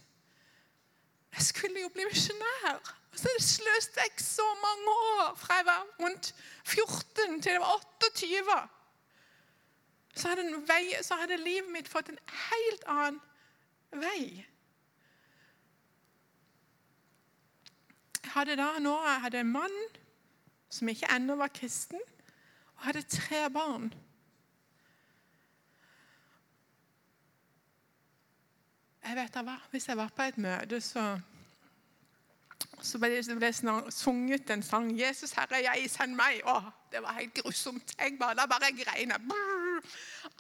Jeg 1.33 1.43
skulle 1.43 1.81
jo 1.81 1.89
bli 1.93 2.05
misjonær. 2.05 2.93
Og 3.13 3.19
så 3.21 3.33
sløste 3.41 4.01
jeg 4.05 4.21
så 4.21 4.45
mange 4.61 4.97
år 5.21 5.35
fra 5.41 5.57
jeg 5.57 5.67
var 5.67 5.87
rundt 6.01 6.35
14 6.65 7.41
til 7.43 7.53
jeg 7.53 7.61
var 7.61 7.87
28. 8.03 8.59
Så 10.17 10.29
hadde, 10.29 10.45
vei, 10.69 10.93
så 11.03 11.17
hadde 11.21 11.37
livet 11.41 11.73
mitt 11.73 11.89
fått 11.89 12.13
en 12.13 12.21
helt 12.51 12.85
annen 12.89 13.21
vei. 14.05 14.45
Jeg 18.27 18.33
hadde 18.35 18.57
da 18.59 18.73
nå 18.83 18.93
jeg 19.05 19.21
hadde 19.23 19.41
en 19.45 19.51
mann 19.55 19.75
som 20.73 20.89
ikke 20.91 21.07
ennå 21.15 21.37
var 21.39 21.53
kristen, 21.55 22.01
og 22.75 22.89
hadde 22.89 23.05
tre 23.07 23.45
barn. 23.55 23.93
Jeg 29.07 29.15
vet 29.15 29.39
hva, 29.47 29.55
Hvis 29.71 29.87
jeg 29.89 29.97
var 29.97 30.11
på 30.11 30.27
et 30.27 30.39
møte, 30.43 30.81
så, 30.83 31.05
så 32.83 32.99
ble 32.99 33.13
det 33.15 33.55
sunget 33.95 34.51
en 34.51 34.63
sang 34.63 34.91
'Jesus, 34.91 35.33
Herre, 35.39 35.63
jeg, 35.63 35.87
send 35.91 36.19
meg'. 36.19 36.43
Å, 36.43 36.59
det 36.91 37.03
var 37.07 37.21
helt 37.21 37.35
grusomt. 37.39 37.95
Jeg 37.95 38.19
bare, 38.19 38.35
da 38.35 38.47
bare 38.51 38.75
grein 38.75 39.15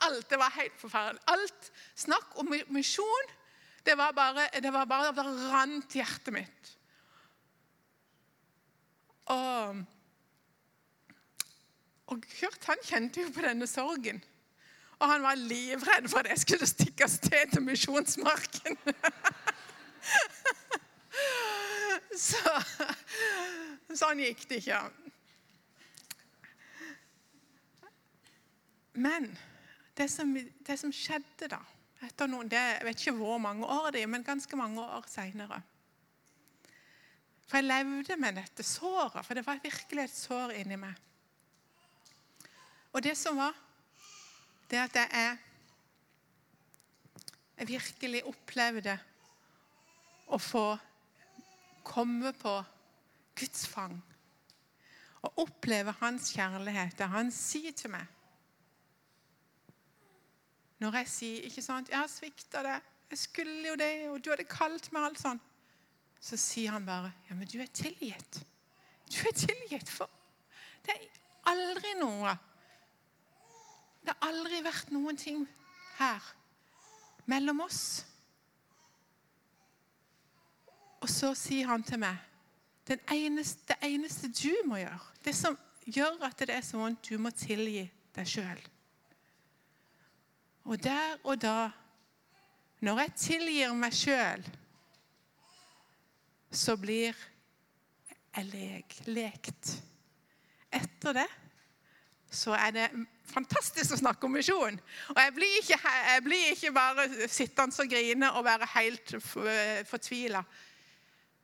Alt 0.03 0.31
det 0.31 0.39
var 0.43 0.51
helt 0.59 0.81
forferdelig. 0.81 1.23
Alt 1.29 1.73
snakk 1.95 2.35
om 2.35 2.51
misjon, 2.69 3.31
det 3.87 3.95
var 3.97 4.11
bare 4.11 4.49
det, 4.63 4.73
var 4.73 4.85
bare, 4.85 5.15
det 5.15 5.53
rant 5.53 5.95
hjertet 5.95 6.35
mitt. 6.35 6.77
Og, 9.33 9.85
og 12.07 12.27
Kurt 12.39 12.69
han 12.71 12.83
kjente 12.87 13.25
jo 13.25 13.33
på 13.35 13.45
denne 13.47 13.67
sorgen. 13.71 14.23
Og 14.97 15.11
han 15.11 15.23
var 15.23 15.35
livredd 15.37 16.09
for 16.09 16.19
at 16.23 16.31
jeg 16.33 16.45
skulle 16.45 16.67
stikke 16.69 17.05
av 17.05 17.13
sted 17.13 17.53
til 17.53 17.63
Misjonsmarken. 17.67 18.79
Så, 22.17 22.53
sånn 23.93 24.23
gikk 24.25 24.47
det 24.49 24.63
ikke. 24.63 24.79
Men 28.97 29.29
det 29.97 30.09
som, 30.09 30.33
det 30.37 30.79
som 30.81 30.93
skjedde 30.95 31.51
da 31.53 31.61
etter 32.07 32.29
noen, 32.29 32.49
det, 32.49 32.61
Jeg 32.61 32.85
vet 32.85 33.03
ikke 33.03 33.19
hvor 33.19 33.39
mange 33.41 33.67
år 33.67 33.91
det 33.93 34.03
er, 34.05 34.11
men 34.13 34.25
ganske 34.25 34.57
mange 34.57 34.81
år 34.81 35.05
seinere. 35.11 35.61
For 37.47 37.61
jeg 37.61 37.69
levde 37.69 38.17
med 38.19 38.41
dette 38.41 38.65
såret, 38.67 39.23
for 39.25 39.39
det 39.39 39.47
var 39.47 39.63
virkelig 39.63 40.03
et 40.05 40.15
sår 40.15 40.57
inni 40.59 40.79
meg. 40.81 40.95
Og 42.93 43.03
det 43.05 43.15
som 43.19 43.39
var 43.39 43.55
det 44.71 44.81
at 44.83 44.97
jeg, 44.99 45.39
jeg 47.59 47.69
virkelig 47.69 48.25
opplevde 48.27 48.97
å 50.27 50.39
få 50.43 50.65
komme 51.87 52.33
på 52.35 52.57
Guds 53.39 53.67
fang. 53.71 53.95
Og 55.23 55.43
oppleve 55.47 55.95
Hans 56.01 56.33
kjærlighet. 56.35 56.99
det 56.99 57.09
han 57.11 57.31
sier 57.31 57.73
til 57.73 57.91
meg 57.91 58.07
Når 60.79 60.97
jeg 60.97 61.09
sier 61.09 61.43
ikke 61.43 61.63
sant, 61.63 61.89
'Jeg 61.89 61.99
har 61.99 62.07
svikta 62.07 62.63
deg. 62.63 62.83
Jeg 63.11 63.19
skulle 63.19 63.69
jo 63.69 63.75
det, 63.75 64.09
og 64.11 64.25
du 64.25 64.31
hadde 64.31 64.45
kalt 64.45 64.93
meg 64.93 65.03
alt 65.03 65.21
sånn.' 65.21 65.41
Så 66.21 66.37
sier 66.37 66.71
han 66.71 66.87
bare, 66.87 67.13
'Ja, 67.29 67.35
men 67.35 67.47
du 67.47 67.61
er 67.61 67.67
tilgitt.' 67.67 68.45
Du 69.11 69.19
er 69.29 69.33
tilgitt 69.33 69.89
for 69.89 70.11
Det 70.83 70.95
er 70.95 71.09
aldri 71.47 71.95
noe 72.01 72.39
det 74.07 74.15
har 74.15 74.29
aldri 74.31 74.61
vært 74.63 74.93
noen 74.95 75.17
ting 75.19 75.41
her 75.99 76.23
mellom 77.27 77.65
oss. 77.65 78.05
Og 81.03 81.11
så 81.11 81.33
sier 81.35 81.67
han 81.67 81.83
til 81.87 81.99
meg 82.05 82.23
det 82.87 83.01
eneste, 83.11 83.65
det 83.73 83.81
eneste 83.83 84.31
du 84.31 84.53
må 84.69 84.79
gjøre, 84.79 85.01
det 85.27 85.35
som 85.35 85.57
gjør 85.91 86.23
at 86.29 86.39
det 86.39 86.55
er 86.55 86.63
så 86.63 86.79
vondt, 86.79 87.09
du 87.11 87.19
må 87.19 87.33
tilgi 87.35 87.83
deg 88.15 88.31
sjøl. 88.31 88.63
Og 90.71 90.79
der 90.83 91.19
og 91.25 91.41
da, 91.43 91.73
når 92.87 93.03
jeg 93.03 93.17
tilgir 93.25 93.75
meg 93.75 93.95
sjøl, 93.95 94.47
så 96.57 96.77
blir 96.81 97.13
jeg 98.37 98.49
lek, 98.53 98.97
lekt. 99.09 99.77
Etter 100.73 101.17
det 101.17 101.29
så 102.37 102.53
er 102.59 102.73
det 102.75 102.87
fantastisk 103.31 103.95
å 103.95 104.01
snakke 104.01 104.27
om 104.27 104.35
misjon. 104.37 104.77
Og 105.15 105.21
jeg 105.21 105.35
blir 105.37 105.61
ikke, 105.61 105.79
jeg 106.11 106.25
blir 106.27 106.49
ikke 106.53 106.73
bare 106.75 107.07
sittende 107.33 107.85
og 107.85 107.91
grine 107.91 108.33
og 108.37 108.45
være 108.47 108.69
helt 108.75 109.15
fortvila. 109.89 110.43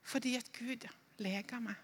Fordi 0.02 0.34
at 0.36 0.50
Gud 0.58 0.86
leker 1.22 1.62
meg. 1.62 1.78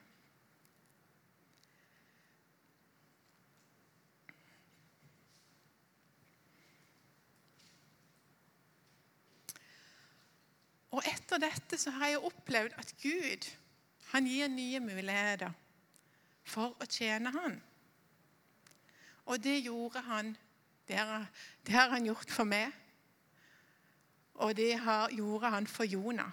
Og 10.91 11.05
etter 11.05 11.41
dette 11.43 11.79
så 11.81 11.93
har 11.99 12.15
jeg 12.15 12.25
opplevd 12.25 12.77
at 12.81 12.93
Gud 13.03 13.49
han 14.13 14.27
gir 14.27 14.49
nye 14.49 14.81
muligheter 14.81 15.53
for 16.49 16.77
å 16.81 16.89
tjene 16.89 17.33
Han. 17.35 17.59
Og 19.29 19.43
det 19.45 19.59
gjorde 19.61 20.01
han. 20.01 20.37
Det 20.89 20.97
har, 20.97 21.89
han 21.93 22.07
gjort 22.07 22.31
for 22.33 22.49
meg. 22.49 22.73
Og 24.35 24.57
det 24.57 24.79
har, 24.81 25.11
gjorde 25.13 25.51
han 25.53 25.67
for 25.67 25.85
Jonah. 25.85 26.31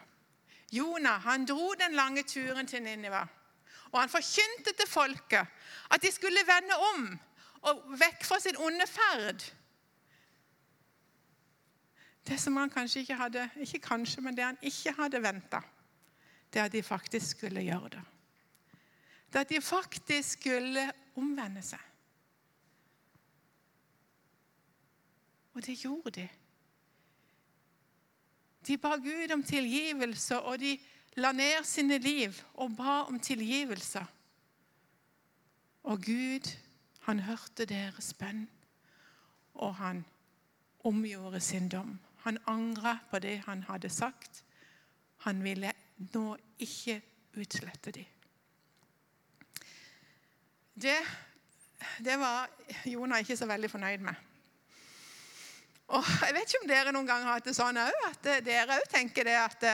Jonah 0.72 1.20
han 1.26 1.46
dro 1.46 1.74
den 1.80 1.98
lange 2.00 2.24
turen 2.24 2.68
til 2.68 2.84
Niniva. 2.84 3.26
Og 3.92 4.00
han 4.00 4.10
forkynte 4.10 4.72
til 4.78 4.88
folket 4.88 5.48
at 5.92 6.02
de 6.02 6.12
skulle 6.12 6.48
vende 6.48 6.80
om 6.94 7.20
og 7.66 7.84
vekk 8.00 8.24
fra 8.24 8.40
sin 8.40 8.58
onde 8.62 8.88
ferd. 8.88 9.44
Det 12.28 12.40
som 12.42 12.58
han 12.58 12.70
kanskje 12.70 13.00
ikke 13.04 13.16
hadde 13.20 13.50
ikke 13.62 13.80
kanskje, 13.80 14.22
men 14.22 14.38
det 14.38 14.44
han 14.44 14.58
ikke 14.62 14.94
hadde 14.98 15.22
venta, 15.22 15.62
det 16.54 16.60
at 16.60 16.72
de 16.72 16.84
faktisk 16.84 17.38
skulle 17.38 17.62
gjøre 17.62 17.90
det. 17.90 18.02
Det 19.34 19.40
at 19.40 19.50
de 19.50 19.62
faktisk 19.62 20.40
skulle 20.40 20.92
omvende 21.16 21.62
seg. 21.62 21.82
Og 25.54 25.66
det 25.66 25.78
gjorde 25.80 26.12
de. 26.12 26.28
De 28.68 28.78
ba 28.78 28.96
Gud 28.96 29.32
om 29.32 29.44
tilgivelse, 29.44 30.40
og 30.40 30.60
de 30.60 30.78
la 31.16 31.32
ned 31.32 31.64
sine 31.64 31.98
liv 31.98 32.34
og 32.54 32.76
ba 32.78 33.04
om 33.08 33.20
tilgivelse. 33.20 34.06
Og 35.84 36.02
Gud, 36.02 36.50
han 37.00 37.20
hørte 37.20 37.66
deres 37.66 38.14
bønn, 38.14 38.48
og 39.54 39.76
han 39.76 40.06
omgjorde 40.84 41.40
sin 41.40 41.70
dom. 41.70 42.00
Han 42.26 42.40
angra 42.50 42.98
på 43.12 43.20
det 43.22 43.38
han 43.46 43.64
hadde 43.68 43.90
sagt. 43.90 44.44
Han 45.26 45.44
ville 45.44 45.72
nå 45.98 46.26
ikke 46.60 47.00
utslette 47.38 47.92
dem. 47.92 48.06
Det, 50.76 50.98
det 52.04 52.16
var 52.20 52.50
Jonah 52.86 53.22
ikke 53.22 53.38
så 53.38 53.48
veldig 53.48 53.70
fornøyd 53.72 54.02
med. 54.04 54.16
Og 55.88 56.04
Jeg 56.22 56.34
vet 56.34 56.50
ikke 56.50 56.64
om 56.64 56.70
dere 56.70 56.92
noen 56.96 57.08
gang 57.08 57.24
har 57.24 57.38
hatt 57.38 57.46
det 57.46 57.54
sånn 57.56 57.78
òg, 57.78 58.00
at 58.10 58.30
dere 58.44 58.80
òg 58.80 58.88
tenker 58.90 59.28
det 59.28 59.36
at, 59.38 59.66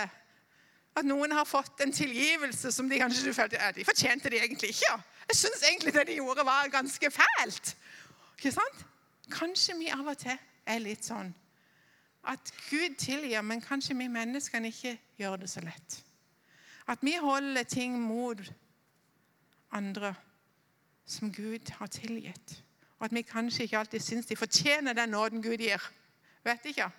at 1.00 1.08
noen 1.08 1.32
har 1.32 1.48
fått 1.48 1.82
en 1.86 1.96
tilgivelse 1.96 2.72
som 2.76 2.90
de 2.92 3.00
kanskje 3.00 3.30
du 3.30 3.34
følte 3.34 3.62
ja, 3.62 3.72
de 3.72 3.88
fortjente 3.88 4.30
de 4.30 4.42
egentlig 4.44 4.74
ikke. 4.76 4.98
Jeg 5.32 5.40
syns 5.40 5.64
egentlig 5.64 5.96
det 5.96 6.10
de 6.12 6.20
gjorde, 6.20 6.46
var 6.46 6.68
ganske 6.74 7.12
fælt. 7.16 7.78
Ikke 8.36 8.52
sant? 8.52 8.84
Kanskje 9.32 9.78
vi 9.80 9.88
av 9.96 10.04
og 10.04 10.20
til 10.20 10.36
er 10.68 10.84
litt 10.84 11.08
sånn 11.08 11.32
at 12.24 12.54
Gud 12.70 12.96
tilgir, 12.98 13.42
men 13.42 13.62
kanskje 13.62 13.98
vi 13.98 14.08
menneskene 14.08 14.68
ikke 14.68 14.98
gjør 15.18 15.36
det 15.42 15.50
så 15.50 15.62
lett. 15.62 16.04
At 16.88 17.02
vi 17.02 17.16
holder 17.22 17.64
ting 17.64 18.00
mot 18.02 18.54
andre 19.72 20.16
som 21.06 21.34
Gud 21.34 21.72
har 21.80 21.88
tilgitt. 21.88 22.64
Og 23.00 23.06
at 23.06 23.14
vi 23.14 23.22
kanskje 23.22 23.64
ikke 23.64 23.78
alltid 23.78 24.00
syns 24.00 24.26
de 24.26 24.36
fortjener 24.36 24.94
den 24.94 25.10
nåden 25.10 25.42
Gud 25.42 25.58
gir. 25.58 25.92
Vet 26.44 26.66
ikke. 26.66 26.90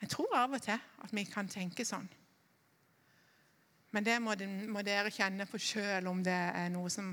Jeg 0.00 0.10
tror 0.10 0.36
av 0.36 0.52
og 0.52 0.62
til 0.62 0.78
at 1.04 1.12
vi 1.12 1.24
kan 1.24 1.48
tenke 1.48 1.84
sånn. 1.84 2.08
Men 3.94 4.04
det 4.04 4.16
må, 4.22 4.34
dere 4.82 5.10
kjenne 5.14 5.46
på 5.46 5.58
sjøl 5.62 6.10
om 6.10 6.22
det 6.24 6.34
er 6.34 6.68
noe 6.74 6.90
som 6.90 7.12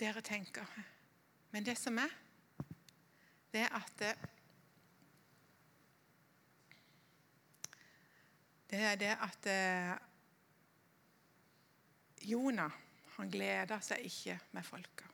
dere 0.00 0.22
tenker. 0.24 0.64
Men 1.52 1.66
det 1.66 1.76
som 1.78 1.98
er, 2.00 2.10
det 3.54 3.64
at 3.70 3.92
det, 4.00 4.12
det 8.70 8.80
er 8.90 8.98
det 8.98 9.12
at 9.28 9.48
eh, 9.50 9.94
Jonah 12.26 12.80
han 13.14 13.30
gleda 13.30 13.78
seg 13.84 14.02
ikke 14.08 14.34
med 14.56 14.66
folka. 14.66 15.06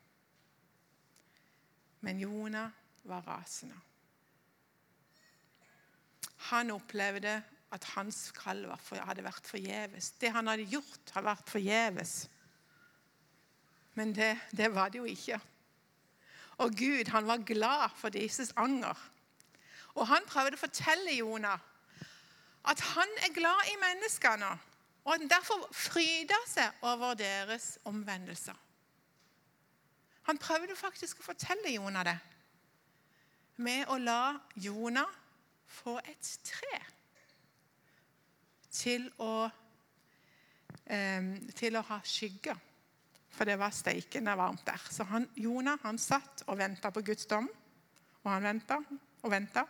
Men 2.01 2.21
Jonah 2.23 2.71
var 3.05 3.27
rasende. 3.29 3.77
Han 6.49 6.73
opplevde 6.73 7.35
at 7.71 7.85
hans 7.95 8.31
kall 8.35 8.65
hadde 9.05 9.25
vært 9.25 9.47
forgjeves. 9.47 10.15
Det 10.19 10.33
han 10.33 10.49
hadde 10.49 10.69
gjort, 10.71 11.13
hadde 11.13 11.29
vært 11.29 11.53
forgjeves. 11.53 12.15
Men 14.01 14.15
det, 14.17 14.33
det, 14.57 14.71
var 14.75 14.89
det 14.91 15.03
jo 15.03 15.11
ikke. 15.11 15.39
Og 16.61 16.77
Gud 16.77 17.09
han 17.11 17.27
var 17.27 17.45
glad 17.47 17.91
for 17.97 18.13
deres 18.13 18.53
anger. 18.57 18.97
Og 19.95 20.07
han 20.07 20.27
prøvde 20.29 20.59
å 20.59 20.61
fortelle 20.61 21.17
Jonah 21.17 21.59
at 22.69 22.81
han 22.93 23.15
er 23.25 23.33
glad 23.33 23.71
i 23.73 23.79
menneskene, 23.81 24.51
og 25.05 25.15
at 25.15 25.23
han 25.23 25.31
derfor 25.31 25.63
fryder 25.73 26.43
seg 26.47 26.83
over 26.85 27.15
deres 27.17 27.79
omvendelser. 27.89 28.57
Han 30.29 30.39
prøvde 30.39 30.77
faktisk 30.77 31.23
å 31.23 31.31
fortelle 31.31 31.73
Jonah 31.73 32.05
det 32.05 32.19
med 33.61 33.89
å 33.93 33.97
la 34.01 34.37
Jonah 34.57 35.09
få 35.71 35.99
et 36.05 36.29
tre 36.45 36.79
til 38.71 39.09
å, 39.19 39.49
eh, 40.87 41.33
til 41.57 41.77
å 41.77 41.83
ha 41.83 42.01
skygge. 42.05 42.57
For 43.31 43.47
det 43.47 43.59
var 43.59 43.71
steikende 43.75 44.37
varmt 44.37 44.67
der. 44.67 44.81
Så 44.91 45.05
han, 45.05 45.29
Jonah 45.37 45.79
han 45.83 45.99
satt 45.99 46.45
og 46.47 46.59
venta 46.59 46.91
på 46.91 47.03
Guds 47.07 47.27
dom. 47.31 47.49
Og 48.25 48.33
han 48.33 48.43
venta 48.43 48.81
og 49.23 49.31
venta. 49.31 49.65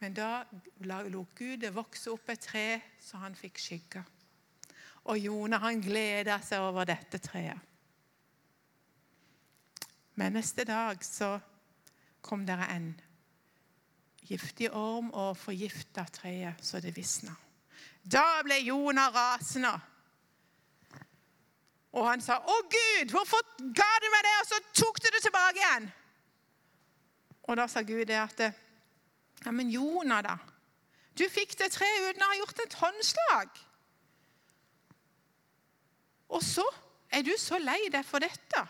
Men 0.00 0.14
da 0.16 0.44
lot 0.88 1.34
Gud 1.36 1.60
det 1.60 1.74
vokse 1.74 2.10
opp 2.10 2.30
et 2.32 2.40
tre, 2.40 2.80
så 3.00 3.20
han 3.20 3.36
fikk 3.36 3.60
skygge. 3.60 4.02
Og 5.12 5.18
Jonah 5.18 5.60
han 5.60 5.82
gleda 5.84 6.38
seg 6.44 6.64
over 6.64 6.88
dette 6.88 7.20
treet. 7.20 7.68
Men 10.20 10.36
neste 10.36 10.64
dag 10.68 11.04
så 11.04 11.38
kom 12.20 12.44
dere 12.48 12.66
en 12.74 12.90
giftig 14.28 14.68
orm 14.76 15.08
og 15.16 15.36
forgifta 15.40 16.04
treet 16.12 16.60
så 16.64 16.80
det 16.80 16.92
visna. 16.96 17.32
Da 18.04 18.42
ble 18.44 18.60
Jonah 18.64 19.12
rasende. 19.14 19.72
Og 21.92 22.10
han 22.10 22.20
sa, 22.20 22.38
'Å 22.38 22.56
Gud, 22.70 23.10
hvorfor 23.10 23.40
ga 23.58 23.90
du 24.02 24.08
meg 24.10 24.22
det?' 24.26 24.40
Og 24.40 24.46
så 24.46 24.58
tok 24.82 25.02
du 25.02 25.08
det 25.10 25.22
tilbake 25.22 25.58
igjen. 25.58 25.92
Og 27.42 27.56
da 27.56 27.66
sa 27.66 27.82
Gud 27.82 28.04
det 28.06 28.18
at 28.18 28.40
Ja, 29.44 29.50
men 29.50 29.70
Jonah, 29.70 30.22
da. 30.22 30.36
Du 31.18 31.24
fikk 31.28 31.58
det 31.58 31.72
treet 31.72 32.10
uten 32.10 32.22
å 32.22 32.28
ha 32.28 32.36
gjort 32.36 32.60
et 32.60 32.74
håndslag. 32.74 33.48
Og 36.28 36.42
så 36.44 36.66
er 37.10 37.22
du 37.22 37.32
så 37.38 37.58
lei 37.58 37.88
deg 37.92 38.04
for 38.04 38.22
dette. 38.22 38.62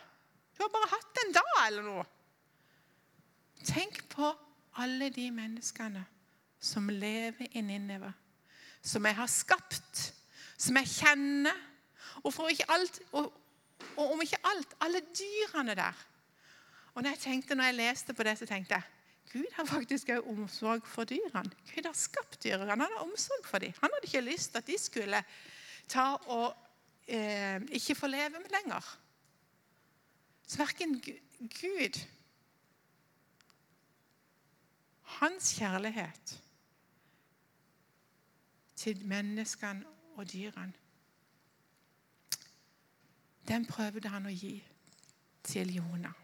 Du 0.56 0.62
har 0.62 0.70
bare 0.72 0.92
hatt 0.92 1.20
en 1.24 1.32
dag 1.32 1.50
eller 1.66 1.82
noe. 1.82 2.04
Tenk 3.66 4.08
på 4.08 4.30
alle 4.80 5.10
de 5.10 5.26
menneskene 5.34 6.04
som 6.60 6.88
lever 6.88 7.50
i 7.56 7.62
Ninneva, 7.64 8.12
som 8.82 9.04
jeg 9.08 9.16
har 9.16 9.28
skapt, 9.28 10.12
som 10.56 10.76
jeg 10.80 10.92
kjenner. 10.94 11.56
Og, 12.24 12.50
ikke 12.50 12.70
alt, 12.70 13.00
og, 13.12 13.32
og 13.96 14.12
om 14.12 14.20
ikke 14.22 14.38
alt 14.44 14.74
alle 14.80 15.00
dyrene 15.00 15.74
der. 15.74 16.06
Og 16.94 17.02
når 17.02 17.10
jeg 17.10 17.18
tenkte, 17.18 17.54
når 17.54 17.64
jeg 17.64 17.74
leste 17.74 18.14
på 18.14 18.22
det, 18.22 18.38
så 18.38 18.46
tenkte 18.46 18.74
jeg 18.74 18.82
Gud 19.32 19.46
har 19.54 19.64
faktisk 19.64 20.08
også 20.08 20.28
omsorg 20.28 20.86
for 20.86 21.04
dyrene. 21.04 21.50
Gud 21.74 21.86
har 21.86 21.92
skapt 21.92 22.44
dyrene. 22.44 22.70
Han 22.70 22.80
hadde 22.80 22.94
omsorg 22.94 23.46
for 23.46 23.58
dem. 23.58 23.72
Han 23.80 23.90
hadde 23.94 24.06
ikke 24.06 24.30
lyst 24.30 24.50
til 24.50 24.58
at 24.58 24.66
de 24.66 24.78
skulle 24.78 25.24
ta 25.88 26.06
og 26.14 26.56
eh, 27.06 27.62
ikke 27.70 27.94
få 27.94 28.06
leve 28.06 28.30
med 28.30 28.50
lenger. 28.50 28.98
Så 30.46 30.58
verken 30.58 31.00
Gud 31.38 32.00
Hans 35.02 35.54
kjærlighet 35.58 36.42
til 38.76 39.06
menneskene 39.06 39.84
og 40.16 40.32
dyrene 40.32 40.72
Den 43.48 43.66
prøvde 43.66 44.08
han 44.08 44.26
å 44.26 44.32
gi 44.34 44.56
til 45.42 45.74
Jonah. 45.74 46.16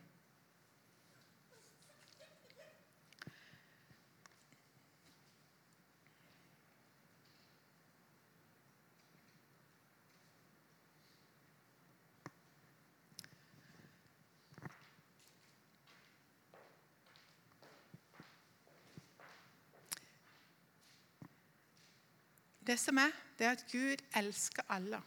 Det 22.66 22.80
som 22.80 22.98
er, 22.98 23.12
det 23.38 23.46
er 23.46 23.50
at 23.50 23.66
Gud 23.70 24.00
elsker 24.18 24.62
alle. 24.68 24.98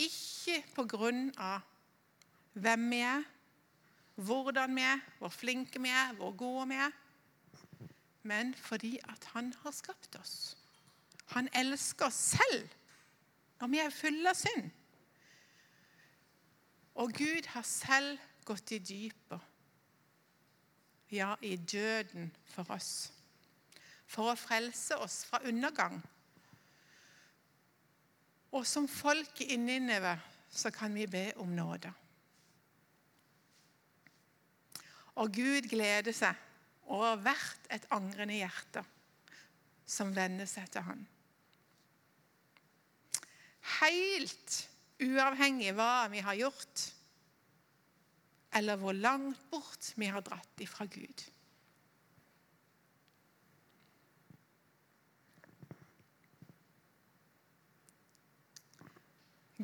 Ikke 0.00 0.58
på 0.74 0.84
grunn 0.90 1.28
av 1.38 1.62
hvem 2.54 2.90
vi 2.90 3.00
er, 3.06 3.24
hvordan 4.14 4.76
vi 4.76 4.82
er, 4.86 5.02
hvor 5.18 5.28
flinke 5.28 5.82
vi 5.82 5.90
er, 5.90 6.14
hvor 6.18 6.34
gode 6.38 6.68
vi 6.68 6.74
er, 6.74 6.94
men 8.22 8.54
fordi 8.54 8.98
at 9.08 9.24
han 9.34 9.52
har 9.62 9.74
skapt 9.74 10.16
oss. 10.16 10.56
Han 11.34 11.48
elsker 11.54 12.06
oss 12.06 12.20
selv 12.34 12.68
når 13.60 13.70
vi 13.72 13.78
er 13.78 13.94
fulle 13.94 14.30
av 14.30 14.38
synd. 14.38 14.70
Og 16.94 17.12
Gud 17.12 17.46
har 17.54 17.66
selv 17.66 18.18
gått 18.44 18.74
i 18.76 18.78
dypet, 18.78 19.40
ja, 21.10 21.34
i 21.42 21.56
døden 21.56 22.30
for 22.50 22.70
oss, 22.74 23.12
for 24.06 24.30
å 24.30 24.38
frelse 24.38 24.98
oss 25.02 25.22
fra 25.26 25.40
undergang 25.48 26.02
og 28.54 28.62
som 28.68 28.86
folk 28.90 29.40
i 29.42 29.56
Ninive 29.58 30.14
så 30.54 30.70
kan 30.70 30.94
vi 30.94 31.06
be 31.10 31.26
om 31.42 31.50
nåde. 31.50 31.90
Og 35.18 35.30
Gud 35.34 35.66
gleder 35.70 36.14
seg 36.14 36.38
over 36.90 37.18
hvert 37.22 37.68
et 37.74 37.86
angrende 37.94 38.36
hjerte 38.38 38.84
som 39.86 40.14
vender 40.14 40.48
seg 40.50 40.70
til 40.72 40.86
Han. 40.86 41.02
Helt 43.80 44.58
uavhengig 45.02 45.72
av 45.72 45.78
hva 45.78 45.92
vi 46.12 46.22
har 46.22 46.38
gjort 46.38 46.84
eller 48.54 48.78
hvor 48.78 48.94
langt 48.94 49.40
bort 49.50 49.90
vi 49.98 50.06
har 50.14 50.22
dratt 50.22 50.62
ifra 50.62 50.86
Gud. 50.86 51.24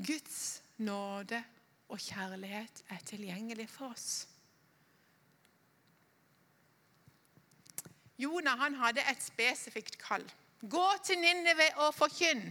Guds 0.07 0.63
nåde 0.79 1.43
og 1.91 1.99
kjærlighet 2.01 2.85
er 2.89 3.01
tilgjengelig 3.07 3.69
for 3.69 3.93
oss. 3.95 4.29
Jonah 8.21 8.59
han 8.61 8.77
hadde 8.77 9.05
et 9.11 9.23
spesifikt 9.23 9.99
kall. 10.01 10.25
Gå 10.61 10.87
til 11.05 11.21
Ninneve 11.21 11.69
og 11.85 11.95
forkynn. 11.97 12.51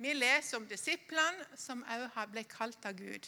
Vi 0.00 0.12
leser 0.16 0.56
om 0.56 0.66
disiplene 0.68 1.46
som 1.60 1.82
også 1.84 2.26
ble 2.32 2.44
kalt 2.48 2.86
av 2.88 2.96
Gud. 2.96 3.26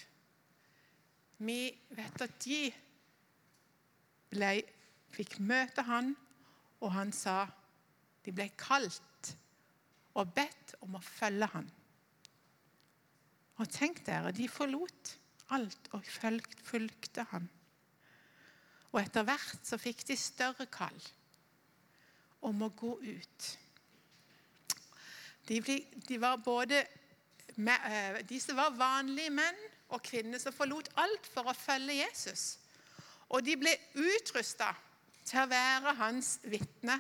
Vi 1.43 1.59
vet 1.93 2.25
at 2.25 2.37
de 2.45 2.61
ble, 4.33 4.53
fikk 5.13 5.39
møte 5.41 5.85
han, 5.85 6.15
og 6.81 6.93
han 6.95 7.13
sa 7.13 7.47
de 8.25 8.33
ble 8.33 8.47
kalt 8.61 9.12
og 10.19 10.35
bedt 10.37 10.75
om 10.85 10.99
å 10.99 11.05
følge 11.05 11.49
han. 11.55 11.69
Og 13.61 13.69
tenk 13.71 14.03
dere, 14.07 14.33
de 14.35 14.49
forlot 14.51 15.17
alt 15.53 15.91
og 15.97 16.07
fulgte 16.09 17.27
han. 17.33 17.49
Og 18.93 19.01
etter 19.01 19.25
hvert 19.25 19.67
så 19.67 19.79
fikk 19.81 20.05
de 20.09 20.17
større 20.21 20.67
kall 20.73 20.99
om 22.45 22.65
å 22.65 22.73
gå 22.77 22.97
ut. 23.01 23.47
De, 25.49 25.61
ble, 25.65 25.79
de 26.09 26.19
var 26.21 26.43
både 26.45 26.83
med, 27.57 27.77
uh, 27.77 28.21
Disse 28.29 28.55
var 28.57 28.75
vanlige 28.77 29.33
menn 29.35 29.59
og 29.93 30.03
kvinner 30.05 30.41
som 30.41 30.55
forlot 30.55 30.91
alt 31.01 31.27
for 31.33 31.49
å 31.49 31.57
følge 31.57 31.99
Jesus. 32.01 32.45
Og 33.33 33.45
de 33.45 33.57
ble 33.61 33.73
utrusta 33.97 34.71
til 35.25 35.43
å 35.43 35.51
være 35.51 35.97
hans 36.01 36.37
vitne. 36.45 36.99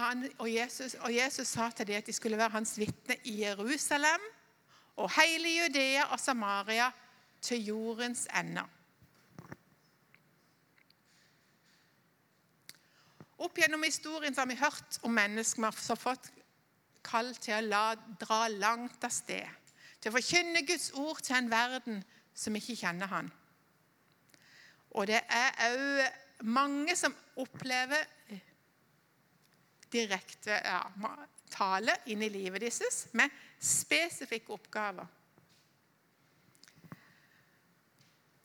Og, 0.00 0.24
og, 0.38 0.48
Jesus, 0.54 0.94
og 0.94 1.12
Jesus 1.12 1.48
sa 1.48 1.68
til 1.76 1.86
dem 1.86 2.00
at 2.00 2.06
de 2.06 2.12
skulle 2.12 2.38
være 2.40 2.56
hans 2.56 2.78
vitne 2.78 3.16
i 3.28 3.42
Jerusalem 3.42 4.22
og 4.96 5.10
hele 5.12 5.48
Judea 5.58 6.06
og 6.12 6.20
Samaria 6.20 6.90
til 7.42 7.64
jordens 7.64 8.26
ender. 8.40 8.68
Opp 13.40 13.56
gjennom 13.56 13.84
historien 13.84 14.36
har 14.36 14.48
vi 14.48 14.56
hørt 14.60 14.98
om 15.02 15.14
mennesker 15.16 15.76
som 15.76 15.96
har 15.96 16.00
fått 16.00 16.30
kall 17.04 17.32
til 17.40 17.56
å 17.56 17.64
la, 17.64 17.84
dra 18.20 18.46
langt 18.52 19.04
av 19.04 19.12
sted. 19.12 19.48
Til 20.00 20.12
å 20.12 20.16
forkynne 20.16 20.64
Guds 20.68 20.90
ord 20.96 21.20
til 21.24 21.38
en 21.38 21.52
verden 21.52 22.02
som 22.36 22.56
ikke 22.56 22.76
kjenner 22.82 23.08
Han. 23.08 23.30
Og 24.96 25.08
det 25.08 25.20
er 25.28 25.56
òg 25.70 26.44
mange 26.44 26.96
som 26.96 27.14
opplever 27.40 28.04
direkte 29.92 30.56
ja, 30.64 30.82
tale 31.50 31.96
inn 32.12 32.22
i 32.22 32.30
livet 32.32 32.62
deres 32.62 33.06
med 33.18 33.32
spesifikke 33.60 34.54
oppgaver. 34.54 35.08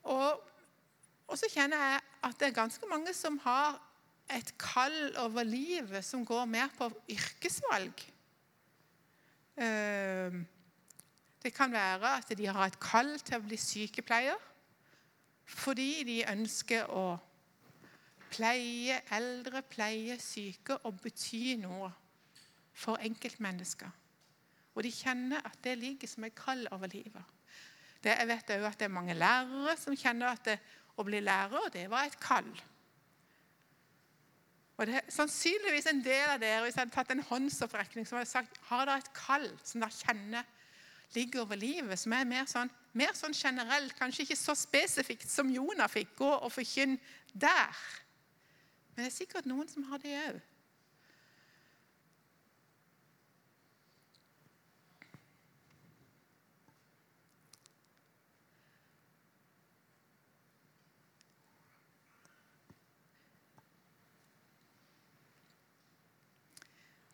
Og, 0.06 0.42
og, 1.28 1.38
så 1.38 1.50
kjenner 1.50 1.82
jeg 1.82 2.02
at 2.28 2.40
det 2.40 2.50
er 2.50 2.60
ganske 2.60 2.90
mange 2.90 3.14
som 3.18 3.40
har 3.46 3.80
et 4.36 4.52
kall 4.62 5.16
over 5.22 5.46
livet 5.46 6.06
som 6.06 6.26
går 6.26 6.46
mer 6.50 6.70
på 6.78 6.90
yrkesvalg. 7.14 8.04
Ehm, 9.62 10.46
det 11.44 11.54
kan 11.54 11.72
være 11.72 12.18
at 12.18 12.38
de 12.38 12.48
har 12.48 12.66
et 12.66 12.80
kall 12.82 13.16
til 13.22 13.38
å 13.38 13.46
bli 13.46 13.58
sykepleier 13.60 14.52
fordi 15.46 16.02
de 16.08 16.24
ønsker 16.26 16.90
å 16.90 17.04
pleie 18.32 19.00
eldre, 19.16 19.62
pleie 19.70 20.18
syke 20.22 20.78
og 20.88 21.00
bety 21.04 21.56
noe 21.62 21.92
for 22.76 23.00
enkeltmennesker. 23.04 23.92
Og 24.76 24.84
de 24.84 24.92
kjenner 24.92 25.44
at 25.48 25.58
det 25.64 25.78
ligger 25.80 26.10
som 26.12 26.28
et 26.28 26.36
kall 26.36 26.66
over 26.76 26.92
livet. 26.92 27.24
Det, 28.04 28.12
jeg 28.12 28.28
vet 28.30 28.56
òg 28.58 28.66
at 28.68 28.80
det 28.80 28.88
er 28.90 28.94
mange 28.94 29.16
lærere 29.18 29.76
som 29.80 29.96
kjenner 29.98 30.36
at 30.36 30.44
det, 30.46 30.58
å 30.96 31.04
bli 31.04 31.20
lærer 31.24 31.72
det 31.74 31.90
var 31.92 32.08
et 32.08 32.20
kall. 32.24 32.48
Og 34.76 34.88
det 34.88 34.98
er 35.00 35.12
sannsynligvis 35.12 35.88
en 35.92 36.04
del 36.04 36.34
av 36.34 36.42
dere 36.42 36.66
hvis 36.66 36.76
jeg 36.76 36.84
hadde 36.84 36.96
tatt 36.96 37.14
en 37.16 37.24
håndsopprekning 37.30 38.08
som 38.08 38.20
hadde 38.20 38.32
sagt 38.32 38.60
har 38.70 38.88
dere 38.88 39.04
et 39.04 39.12
kall 39.16 39.48
som 39.64 39.84
dere 39.84 39.96
kjenner 39.96 40.48
ligger 41.16 41.46
over 41.46 41.56
livet, 41.56 42.00
som 42.00 42.12
er 42.16 42.28
mer 42.28 42.48
sånn, 42.50 42.72
mer 42.98 43.14
sånn 43.16 43.36
generelt, 43.36 43.94
kanskje 43.96 44.26
ikke 44.26 44.40
så 44.40 44.56
spesifikt 44.58 45.30
som 45.32 45.52
Jonah 45.54 45.88
fikk, 45.92 46.16
gå 46.20 46.32
og 46.34 46.52
forkynne 46.52 46.98
der. 47.32 47.86
Men 48.96 49.04
det 49.04 49.12
er 49.12 49.16
sikkert 49.16 49.46
noen 49.46 49.68
som 49.68 49.84
har 49.90 50.00
det 50.00 50.14
òg. 50.16 50.44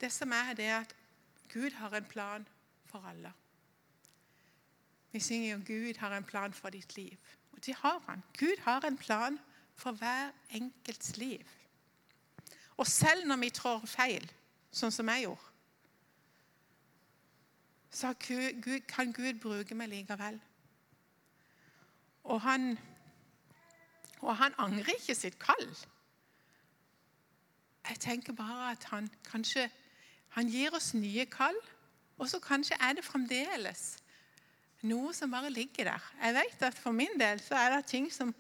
Det 0.01 0.09
som 0.09 0.31
er, 0.33 0.53
det 0.57 0.65
er 0.65 0.79
at 0.79 0.95
Gud 1.53 1.71
har 1.77 1.93
en 1.93 2.05
plan 2.05 2.47
for 2.85 3.05
alle. 3.05 3.33
Vi 5.11 5.19
synger 5.19 5.51
jo 5.51 5.61
'Gud 5.65 5.97
har 5.97 6.17
en 6.17 6.23
plan 6.23 6.53
for 6.53 6.69
ditt 6.69 6.97
liv'. 6.97 7.17
Og 7.51 7.65
det 7.65 7.75
har 7.75 7.99
han. 8.07 8.23
Gud 8.37 8.57
har 8.59 8.85
en 8.85 8.97
plan 8.97 9.39
for 9.75 9.91
hver 9.91 10.31
enkelts 10.49 11.17
liv. 11.17 11.41
Og 12.81 12.87
selv 12.87 13.27
når 13.29 13.37
vi 13.37 13.49
trår 13.53 13.83
feil, 13.85 14.23
sånn 14.73 14.93
som 14.93 15.09
jeg 15.13 15.27
gjorde, 15.27 15.49
så 17.93 18.13
kan 18.89 19.11
Gud 19.13 19.37
bruke 19.43 19.75
meg 19.77 19.91
likevel. 19.91 20.39
Og 22.23 22.41
han, 22.41 22.71
og 24.23 24.33
han 24.39 24.57
angrer 24.57 24.95
ikke 24.95 25.13
sitt 25.19 25.37
kall. 25.37 25.67
Jeg 27.89 28.01
tenker 28.01 28.33
bare 28.33 28.71
at 28.71 28.89
han 28.89 29.11
kanskje 29.29 29.67
han 30.33 30.49
gir 30.49 30.73
oss 30.73 30.95
nye 30.97 31.27
kall, 31.29 31.57
og 32.17 32.29
så 32.33 32.41
kanskje 32.41 32.81
er 32.81 32.97
det 32.97 33.05
fremdeles 33.05 33.85
noe 34.89 35.13
som 35.13 35.29
bare 35.29 35.53
ligger 35.53 35.91
der. 35.91 36.11
Jeg 36.23 36.33
vet 36.33 36.67
at 36.71 36.81
For 36.81 36.97
min 36.97 37.19
del 37.19 37.45
så 37.45 37.61
er 37.61 37.75
det 37.75 37.85
ting 37.85 38.09
som 38.13 38.33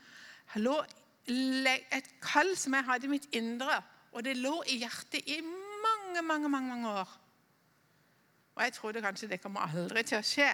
lå 0.55 0.81
Et 1.29 2.07
kall 2.21 2.55
som 2.57 2.73
jeg 2.73 2.83
hadde 2.83 3.05
i 3.05 3.09
mitt 3.09 3.27
indre, 3.37 3.83
og 4.11 4.23
det 4.25 4.35
lå 4.37 4.57
i 4.67 4.77
hjertet 4.81 5.27
i 5.31 5.39
mange, 5.41 6.21
mange, 6.21 6.49
mange, 6.49 6.69
mange 6.69 6.89
år. 6.89 7.17
Og 8.55 8.63
jeg 8.63 8.73
trodde 8.73 9.01
kanskje 9.01 9.29
det 9.31 9.41
kommer 9.41 9.63
aldri 9.71 10.03
til 10.03 10.19
å 10.19 10.25
skje. 10.25 10.51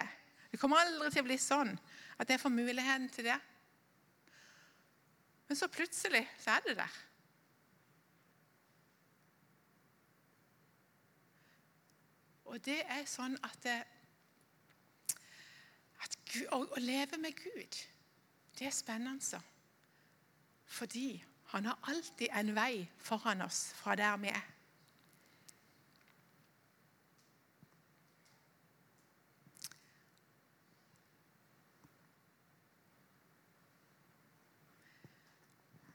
Det 0.50 0.60
kommer 0.60 0.80
aldri 0.80 1.10
til 1.10 1.24
å 1.24 1.28
bli 1.28 1.38
sånn 1.42 1.74
at 2.18 2.30
jeg 2.30 2.40
får 2.40 2.54
muligheten 2.54 3.08
til 3.12 3.28
det. 3.28 3.36
Men 5.48 5.58
så 5.58 5.68
plutselig 5.72 6.24
så 6.38 6.54
er 6.56 6.64
det 6.66 6.76
der. 6.78 6.96
Og 12.48 12.60
det 12.64 12.78
er 12.88 13.04
sånn 13.08 13.36
at, 13.44 13.56
det, 13.64 13.76
at 16.04 16.16
Gud, 16.30 16.46
å, 16.52 16.62
å, 16.64 16.80
leve 16.80 17.20
med 17.20 17.36
Gud, 17.36 17.80
det 18.56 18.70
er 18.70 18.72
spennende. 18.76 19.40
Fordi 20.78 21.10
han 21.48 21.64
har 21.64 21.78
alltid 21.82 22.28
en 22.32 22.54
vei 22.54 22.88
foran 23.00 23.40
oss 23.42 23.72
fra 23.74 23.94
der 23.96 24.16
vi 24.20 24.28
er. 24.28 24.46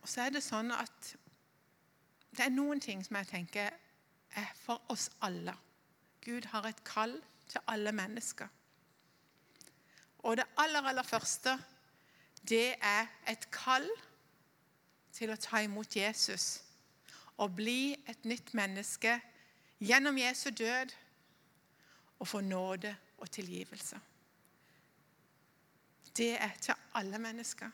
Og 0.01 0.09
så 0.09 0.25
er 0.25 0.33
det 0.33 0.41
sånn 0.43 0.73
at 0.73 1.11
det 2.33 2.47
er 2.47 2.55
noen 2.55 2.81
ting 2.81 3.03
som 3.05 3.19
jeg 3.21 3.29
tenker 3.29 3.69
er 4.33 4.49
for 4.57 4.81
oss 4.89 5.11
alle. 5.21 5.53
Gud 6.25 6.49
har 6.49 6.65
et 6.65 6.81
kall 6.87 7.13
til 7.51 7.61
alle 7.69 7.93
mennesker. 7.93 8.49
Og 10.25 10.39
det 10.39 10.47
aller, 10.57 10.81
aller 10.81 11.05
første, 11.05 11.53
det 12.49 12.73
er 12.81 13.05
et 13.29 13.45
kall 13.53 13.85
til 13.85 14.09
å 15.21 15.36
ta 15.39 15.62
imot 15.62 15.95
Jesus 15.95 16.63
og 17.38 17.56
bli 17.56 17.93
et 18.10 18.26
nytt 18.26 18.54
menneske 18.54 19.19
gjennom 19.84 20.17
Jesu 20.17 20.49
død 20.49 20.93
og 22.19 22.28
få 22.28 22.41
nåde 22.41 22.95
og 23.17 23.32
tilgivelse. 23.32 23.99
Det 26.17 26.34
er 26.38 26.54
til 26.62 26.73
alle 26.93 27.19
mennesker. 27.19 27.69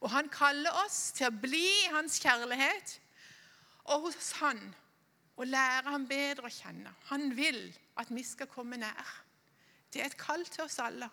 Og 0.00 0.10
han 0.10 0.28
kaller 0.32 0.72
oss 0.84 1.12
til 1.16 1.28
å 1.28 1.38
bli 1.42 1.64
i 1.84 1.92
hans 1.92 2.20
kjærlighet 2.22 2.96
og 3.92 4.08
hos 4.08 4.32
han 4.40 4.60
og 5.36 5.48
lære 5.48 5.92
ham 5.92 6.06
bedre 6.08 6.48
å 6.48 6.52
kjenne. 6.52 6.92
Han 7.12 7.30
vil 7.36 7.62
at 8.00 8.12
vi 8.12 8.24
skal 8.24 8.48
komme 8.48 8.76
nær. 8.80 9.14
Det 9.92 10.02
er 10.02 10.10
et 10.10 10.20
kall 10.20 10.44
til 10.46 10.64
oss 10.64 10.78
alle. 10.78 11.10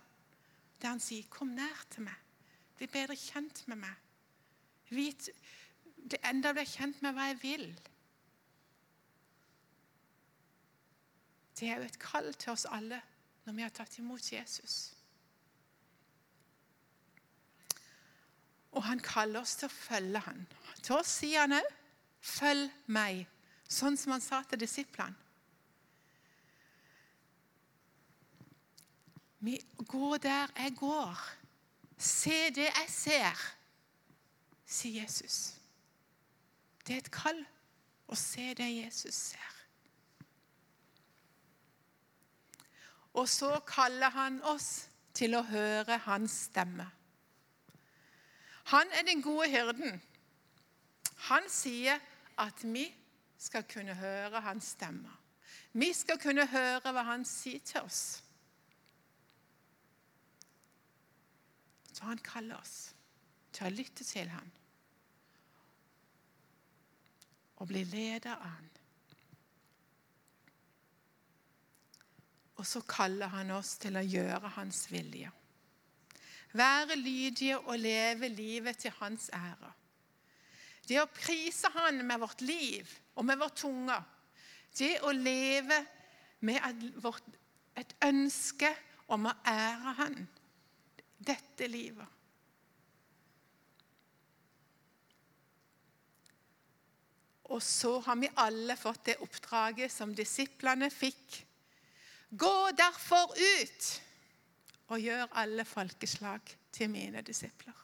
der 0.81 0.87
han 0.89 0.99
sier, 0.99 1.23
'Kom 1.29 1.47
nær 1.47 1.85
til 1.89 2.03
meg. 2.03 2.13
Bli 2.77 2.87
bedre 2.87 3.15
kjent 3.15 3.67
med 3.67 3.77
meg. 3.77 3.95
Vit, 4.89 5.29
det 6.11 6.19
enda 6.23 6.53
blir 6.55 6.67
kjent 6.67 7.01
med 7.01 7.15
hva 7.15 7.31
jeg 7.31 7.41
vil.' 7.43 7.71
Det 11.57 11.71
er 11.71 11.79
jo 11.81 11.87
et 11.89 11.99
kall 11.99 12.33
til 12.37 12.53
oss 12.53 12.67
alle 12.69 13.01
når 13.45 13.53
vi 13.57 13.63
har 13.65 13.71
tatt 13.73 13.97
imot 13.97 14.31
Jesus. 14.31 14.75
Og 18.77 18.83
han 18.85 18.99
kaller 19.01 19.41
oss 19.41 19.55
til 19.57 19.65
å 19.65 19.73
følge 19.73 20.21
han. 20.21 20.43
Til 20.83 20.99
oss 20.99 21.15
sier 21.23 21.47
han 21.47 21.57
òg 21.57 21.71
'følg 22.21 22.69
meg', 22.85 23.25
sånn 23.69 23.97
som 23.97 24.11
han 24.11 24.21
sa 24.21 24.43
til 24.43 24.59
disiplene. 24.59 25.15
Vi 29.39 29.57
går 29.87 30.17
der 30.17 30.51
jeg 30.57 30.75
går. 30.75 31.19
Se 31.97 32.49
det 32.49 32.69
jeg 32.69 32.89
ser, 32.89 33.56
sier 34.87 35.01
Jesus. 35.01 35.55
Det 36.85 36.95
er 36.95 37.03
et 37.03 37.11
kall 37.11 37.39
å 38.07 38.15
se 38.15 38.53
det 38.55 38.67
Jesus 38.71 39.15
ser. 39.33 39.53
Og 43.17 43.27
så 43.29 43.57
kaller 43.67 44.13
han 44.13 44.39
oss 44.45 44.87
til 45.17 45.35
å 45.35 45.43
høre 45.43 45.97
hans 46.05 46.45
stemme. 46.47 46.85
Han 48.71 48.91
er 48.93 49.07
den 49.07 49.23
gode 49.23 49.49
hyrden. 49.49 50.01
Han 51.31 51.47
sier 51.49 51.99
at 52.37 52.61
vi 52.63 52.85
skal 53.39 53.65
kunne 53.67 53.95
høre 53.97 54.41
hans 54.45 54.75
stemme. 54.77 55.11
Vi 55.73 55.91
skal 55.93 56.19
kunne 56.21 56.45
høre 56.47 56.93
hva 56.93 57.03
han 57.09 57.25
sier 57.25 57.63
til 57.65 57.81
oss. 57.81 58.21
Så 61.91 62.05
han 62.05 62.21
kaller 62.21 62.59
oss 62.61 62.93
til 63.51 63.67
å 63.67 63.73
lytte 63.73 64.05
til 64.05 64.29
ham 64.29 64.51
og 67.57 67.69
bli 67.69 67.83
ledet 67.87 68.33
av 68.33 68.43
Han. 68.45 68.67
Og 72.57 72.65
så 72.65 72.81
kaller 72.89 73.29
han 73.29 73.51
oss 73.53 73.75
til 73.81 73.97
å 73.99 74.01
gjøre 74.01 74.49
hans 74.55 74.87
vilje. 74.89 75.29
Være 76.57 76.95
lydige 76.97 77.59
og 77.59 77.77
leve 77.77 78.31
livet 78.33 78.79
til 78.81 78.95
hans 78.97 79.29
ære. 79.35 79.69
Det 80.87 80.97
å 81.01 81.09
prise 81.11 81.69
han 81.75 81.99
med 82.07 82.21
vårt 82.23 82.41
liv 82.41 82.89
og 83.19 83.27
med 83.27 83.37
vår 83.37 83.53
tunge. 83.61 83.97
Det 84.77 84.95
å 85.05 85.11
leve 85.13 85.77
med 86.47 86.61
et, 87.77 87.93
ønske 88.05 88.71
om 89.13 89.27
å 89.29 89.35
ære 89.45 89.93
han 89.99 90.17
dette 91.17 91.67
livet. 91.69 92.16
Og 97.47 97.61
så 97.63 97.99
har 98.03 98.17
vi 98.19 98.29
alle 98.35 98.75
fått 98.75 99.05
det 99.07 99.17
oppdraget 99.23 99.91
som 99.91 100.15
disiplene 100.15 100.89
fikk. 100.91 101.43
Gå 102.29 102.55
derfor 102.75 103.31
ut 103.37 103.89
og 104.87 104.99
gjør 104.99 105.31
alle 105.39 105.65
folkeslag 105.65 106.55
til 106.75 106.89
mine 106.91 107.21
disipler. 107.21 107.75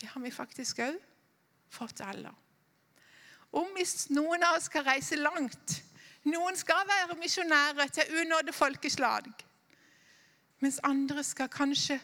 Det 0.00 0.08
har 0.08 0.22
vi 0.22 0.30
faktisk 0.30 0.78
òg 0.86 0.96
fått 1.70 2.00
alle. 2.06 2.30
Om 3.52 3.74
noen 4.14 4.46
av 4.46 4.58
oss 4.58 4.70
skal 4.70 4.86
reise 4.86 5.18
langt 5.18 5.80
Noen 6.28 6.56
skal 6.56 6.84
være 6.84 7.16
misjonærer 7.16 7.88
til 7.88 8.18
unådde 8.20 8.52
folkeslag. 8.52 9.24
Mens 10.60 10.80
andre 10.84 11.24
skal 11.24 11.48
kanskje 11.48 11.96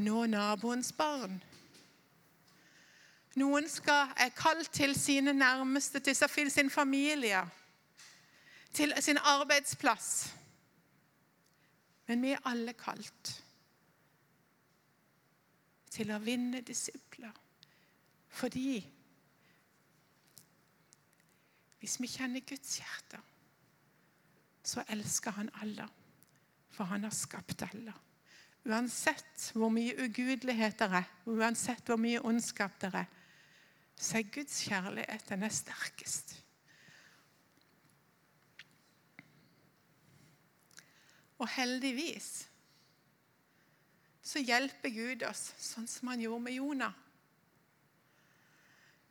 nå 0.00 0.24
naboens 0.26 0.92
barn. 0.96 1.42
Noen 3.40 3.68
skal, 3.68 4.12
er 4.16 4.32
kalt 4.36 4.68
til 4.72 4.94
sine 4.98 5.32
nærmeste, 5.32 6.00
til 6.00 6.50
sin 6.50 6.70
familie, 6.70 7.40
til 8.72 8.92
sin 9.00 9.18
arbeidsplass. 9.18 10.32
Men 12.06 12.22
vi 12.22 12.34
er 12.34 12.44
alle 12.44 12.72
kalt 12.76 13.32
til 15.92 16.12
å 16.12 16.20
vinne 16.20 16.60
disipler. 16.60 17.32
Fordi 18.32 18.80
hvis 21.80 21.98
vi 22.00 22.08
kjenner 22.08 22.44
Guds 22.46 22.76
hjerte, 22.78 23.18
så 24.62 24.84
elsker 24.88 25.34
han 25.36 25.50
alle. 25.62 25.88
For 26.72 26.88
han 26.88 27.04
har 27.04 27.14
skapt 27.16 27.64
alle. 27.66 27.92
Uansett 28.64 29.48
hvor 29.58 29.72
mye 29.74 29.96
ugudelighet 30.04 30.78
det 30.78 30.88
er, 31.00 31.08
uansett 31.26 31.88
hvor 31.90 31.98
mye 32.00 32.20
ondskap 32.22 32.78
det 32.80 32.92
er, 32.94 33.08
så 34.02 34.18
er 34.18 34.30
Guds 34.34 34.62
kjærlighet 34.66 35.28
den 35.28 35.42
er 35.46 35.52
sterkest. 35.54 36.34
Og 41.38 41.48
heldigvis 41.48 42.48
så 44.22 44.42
hjelper 44.42 44.90
Gud 44.94 45.22
oss 45.26 45.52
sånn 45.58 45.86
som 45.90 46.10
han 46.12 46.22
gjorde 46.22 46.44
med 46.44 46.58
Jonah. 46.58 46.98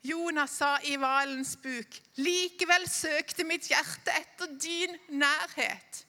Jonah 0.04 0.48
sa 0.50 0.78
i 0.88 0.96
hvalens 0.98 1.54
buk, 1.62 2.00
'Likevel 2.18 2.88
søkte 2.90 3.46
mitt 3.46 3.68
hjerte 3.70 4.16
etter 4.18 4.56
din 4.60 4.96
nærhet.' 5.10 6.06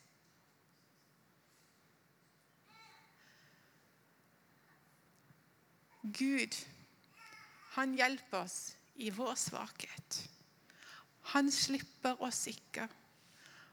Gud, 6.03 6.57
han 7.77 7.95
hjelper 7.97 8.43
oss 8.45 8.75
i 9.01 9.11
vår 9.11 9.35
svakhet. 9.41 10.19
Han 11.33 11.51
slipper 11.53 12.21
oss 12.23 12.47
ikke. 12.51 12.85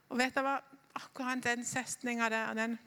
Og 0.10 0.20
vet 0.22 0.36
du 0.36 0.44
hva? 0.46 0.60
Akkurat 1.00 1.42
den 1.44 1.66
setninga 1.66 2.30
der 2.30 2.54
den, 2.58 2.80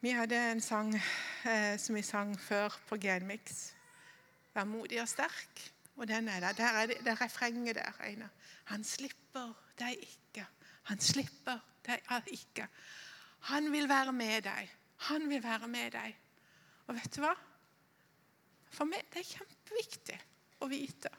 Vi 0.00 0.10
hadde 0.12 0.36
en 0.36 0.60
sang 0.60 0.92
eh, 0.94 1.78
som 1.78 1.96
vi 1.96 2.02
sang 2.02 2.34
før 2.40 2.74
på 2.88 2.98
Genmix. 3.00 3.72
Vær 4.54 4.64
modig 4.64 5.00
og 5.02 5.08
sterk. 5.08 5.62
Og 5.96 6.06
den 6.08 6.28
er 6.28 6.40
der. 6.40 6.52
Der 6.52 6.78
er 6.82 6.86
det, 6.86 6.96
det 7.04 7.20
refrenget 7.20 7.74
der. 7.74 7.92
Einar. 8.04 8.28
Han 8.64 8.84
slipper 8.84 9.54
deg 9.78 9.96
ikke. 10.02 10.46
Han 10.82 11.00
slipper 11.00 11.58
deg 11.86 12.28
ikke. 12.30 12.68
Han 13.40 13.72
vil 13.72 13.88
være 13.88 14.12
med 14.12 14.42
deg. 14.42 14.70
Han 14.96 15.28
vil 15.30 15.42
være 15.42 15.68
med 15.68 15.90
deg. 15.90 16.16
Og 16.86 16.94
vet 16.94 17.16
du 17.16 17.20
hva? 17.24 17.34
For 18.76 18.88
meg 18.88 19.06
det 19.12 19.22
er 19.22 19.30
kjempeviktig 19.30 20.18
å 20.60 20.68
vite 20.68 21.12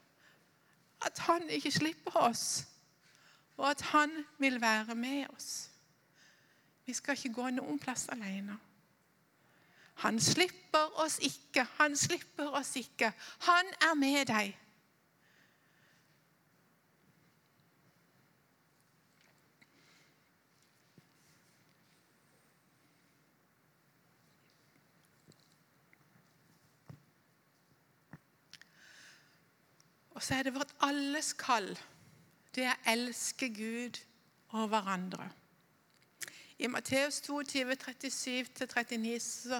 at 1.06 1.20
han 1.28 1.46
ikke 1.54 1.72
slipper 1.72 2.15
oss, 2.26 2.65
og 3.58 3.67
at 3.70 3.82
han 3.93 4.13
vil 4.41 4.62
være 4.62 4.96
med 4.98 5.28
oss. 5.30 5.70
Vi 6.86 6.93
skal 6.93 7.17
ikke 7.17 7.34
gå 7.34 7.50
noen 7.54 7.80
plass 7.80 8.08
alene. 8.13 8.58
Han 10.02 10.20
slipper 10.22 10.93
oss 11.04 11.20
ikke, 11.26 11.65
han 11.78 11.98
slipper 11.98 12.54
oss 12.58 12.76
ikke. 12.78 13.12
Han 13.50 13.70
er 13.82 13.93
med 13.98 14.26
deg. 14.30 14.54
Og 30.17 30.23
så 30.23 30.36
er 30.36 30.47
det 30.47 30.56
vårt 30.56 30.73
alles 30.82 31.36
kall. 31.38 31.69
Det 32.56 32.63
er 32.65 32.73
å 32.73 32.93
elske 32.95 33.51
Gud 33.53 33.99
og 34.58 34.71
hverandre. 34.71 35.27
I 36.58 36.69
Matteus 36.73 37.19
22, 37.21 37.75
37-39 37.84 39.19
så, 39.21 39.60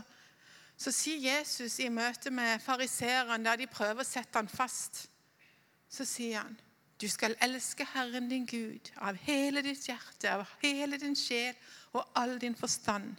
så, 0.74 0.92
sier 0.92 1.22
Jesus 1.22 1.78
i 1.86 1.92
møte 1.94 2.34
med 2.34 2.58
fariseerne, 2.66 3.38
der 3.46 3.62
de 3.62 3.68
prøver 3.70 4.02
å 4.02 4.08
sette 4.08 4.34
han 4.34 4.50
fast, 4.50 5.04
så 5.94 6.08
sier 6.10 6.42
han 6.42 6.58
du 6.98 7.06
skal 7.06 7.38
elske 7.46 7.86
Herren 7.94 8.26
din 8.26 8.48
Gud 8.50 8.90
av 8.98 9.20
hele 9.28 9.62
ditt 9.62 9.86
hjerte, 9.86 10.32
av 10.34 10.50
hele 10.64 10.98
din 10.98 11.14
sjel 11.14 11.54
og 11.94 12.02
all 12.18 12.40
din 12.42 12.58
forstand. 12.58 13.14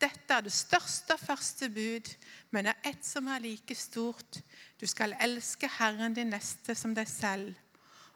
Dette 0.00 0.34
er 0.34 0.44
det 0.46 0.52
største 0.52 1.14
og 1.14 1.20
første 1.20 1.68
bud, 1.68 2.08
men 2.50 2.64
det 2.64 2.72
er 2.72 2.92
ett 2.92 3.04
som 3.04 3.26
er 3.28 3.42
like 3.44 3.74
stort. 3.74 4.40
Du 4.80 4.86
skal 4.88 5.16
elske 5.20 5.68
Herren 5.78 6.14
din 6.16 6.32
neste 6.32 6.74
som 6.74 6.94
deg 6.96 7.08
selv. 7.08 7.54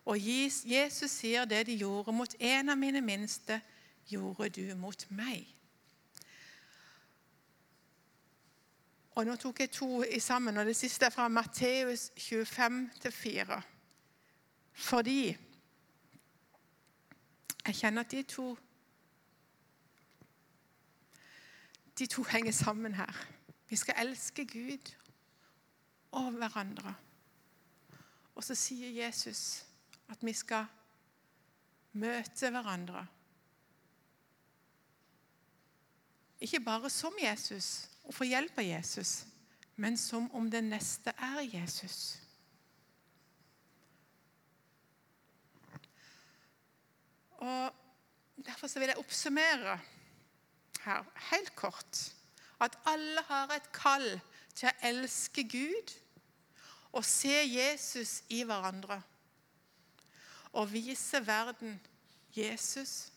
Og 0.05 0.21
Jesus 0.21 1.11
sier 1.11 1.45
det 1.49 1.67
de 1.67 1.77
gjorde 1.81 2.13
mot 2.13 2.37
en 2.41 2.73
av 2.73 2.79
mine 2.79 3.01
minste, 3.05 3.61
gjorde 4.09 4.49
du 4.53 4.75
mot 4.77 5.07
meg. 5.11 5.45
Og 9.15 9.27
Nå 9.27 9.37
tok 9.39 9.61
jeg 9.61 9.71
to 9.71 10.03
i 10.03 10.19
sammen, 10.21 10.57
og 10.59 10.67
det 10.67 10.77
siste 10.77 11.07
er 11.07 11.15
fra 11.15 11.29
Matteus 11.29 12.11
25-4. 12.19 13.61
Fordi 14.75 15.37
jeg 17.67 17.75
kjenner 17.75 18.03
at 18.03 18.11
de 18.11 18.23
to 18.23 18.49
de 21.99 22.07
to 22.07 22.23
henger 22.23 22.53
sammen 22.53 22.95
her. 22.95 23.27
Vi 23.69 23.77
skal 23.77 23.95
elske 23.99 24.47
Gud 24.47 24.95
og 26.13 26.31
hverandre. 26.31 26.95
Og 28.35 28.45
så 28.45 28.55
sier 28.55 29.05
Jesus 29.05 29.65
at 30.09 30.25
vi 30.27 30.33
skal 30.33 30.67
møte 31.93 32.51
hverandre. 32.51 33.07
Ikke 36.41 36.61
bare 36.61 36.91
som 36.91 37.15
Jesus 37.23 37.89
og 38.05 38.15
få 38.15 38.27
hjelp 38.29 38.59
av 38.59 38.67
Jesus, 38.67 39.25
men 39.77 39.97
som 39.97 40.27
om 40.35 40.51
den 40.51 40.69
neste 40.75 41.15
er 41.17 41.41
Jesus. 41.47 42.19
Og 47.39 47.73
Derfor 48.45 48.79
vil 48.79 48.91
jeg 48.91 48.99
oppsummere 48.99 49.79
her 50.85 51.05
helt 51.31 51.55
kort 51.57 52.15
at 52.61 52.79
alle 52.87 53.23
har 53.29 53.53
et 53.55 53.73
kall 53.73 54.07
til 54.55 54.71
å 54.71 54.89
elske 54.89 55.45
Gud 55.49 55.95
og 56.95 57.05
se 57.05 57.35
Jesus 57.49 58.23
i 58.31 58.45
hverandre. 58.47 59.01
Og 60.55 60.71
vise 60.71 61.19
verden 61.27 61.81
Jesus, 62.37 63.13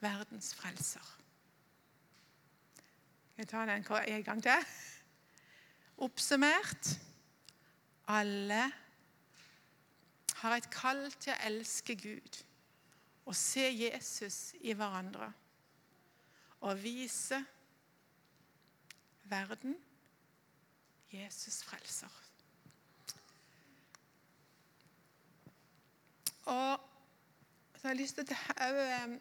verdens 0.00 0.52
frelser. 0.54 1.08
Jeg 3.36 3.48
tar 3.48 3.66
den 3.66 3.86
en 3.88 4.24
gang 4.24 4.42
til. 4.42 4.66
Oppsummert 5.96 6.98
alle 8.08 8.72
har 10.42 10.56
et 10.56 10.70
kall 10.70 11.06
til 11.20 11.32
å 11.32 11.40
elske 11.46 11.96
Gud 11.96 12.42
og 13.24 13.36
se 13.38 13.64
Jesus 13.70 14.52
i 14.60 14.74
hverandre. 14.74 15.30
Og 16.62 16.82
vise 16.82 17.44
verden 19.24 19.76
Jesus 21.12 21.62
frelser. 21.64 22.08
Og 26.44 26.80
så 27.74 27.88
har 27.88 27.94
jeg 27.94 27.96
lyst 27.98 28.14
til 28.14 28.30
å 28.30 28.66
eh, 28.66 29.14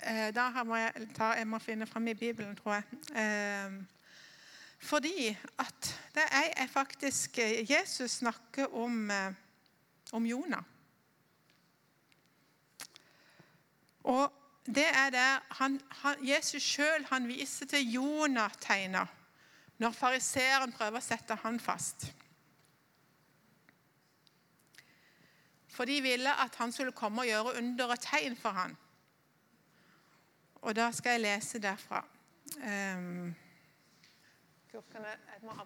eh, 0.00 0.28
Da 0.34 0.64
må 0.64 0.76
jeg, 0.76 1.08
ta, 1.16 1.32
jeg 1.38 1.48
må 1.48 1.60
finne 1.60 1.86
fram 1.88 2.08
i 2.08 2.14
Bibelen, 2.14 2.56
tror 2.56 2.78
jeg. 2.78 3.00
Eh, 3.16 3.78
fordi 4.78 5.30
at 5.58 5.88
det 6.14 6.26
er 6.32 6.66
faktisk 6.70 7.38
Jesus 7.68 8.20
snakker 8.20 8.74
om, 8.76 9.10
om 10.12 10.26
Jonah. 10.26 10.62
Og 14.04 14.32
det 14.74 14.86
er 14.86 15.10
det 15.10 15.28
han, 15.58 15.80
han, 16.02 16.26
Jesus 16.28 16.62
sjøl 16.62 17.06
viser 17.26 17.66
til 17.66 17.92
Jonah-tegna 17.92 19.06
når 19.78 19.94
fariseeren 19.94 20.72
prøver 20.74 20.98
å 20.98 21.04
sette 21.04 21.36
han 21.44 21.60
fast. 21.62 22.08
For 25.70 25.86
de 25.86 26.00
ville 26.02 26.32
at 26.42 26.56
han 26.58 26.72
skulle 26.74 26.92
komme 26.92 27.22
og 27.22 27.30
gjøre 27.30 27.56
under 27.60 27.94
et 27.94 28.02
tegn 28.02 28.36
for 28.36 28.50
han. 28.50 28.74
Og 30.66 30.74
da 30.74 30.90
skal 30.92 31.16
jeg 31.16 31.22
lese 31.22 31.62
derfra. 31.62 32.02
Um, 32.58 33.34
jeg 34.74 35.42
må 35.42 35.54
ha 35.54 35.64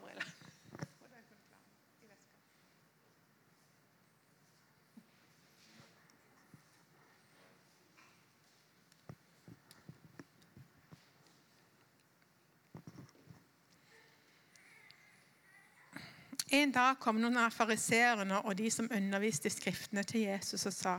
En 16.53 16.69
dag 16.69 16.99
kom 17.01 17.17
noen 17.17 17.39
av 17.41 17.55
fariseerne 17.57 18.43
og 18.45 18.59
de 18.59 18.69
som 18.69 18.91
underviste 18.93 19.49
skriftene 19.49 20.03
til 20.05 20.27
Jesus 20.27 20.67
og 20.69 20.73
sa, 20.77 20.99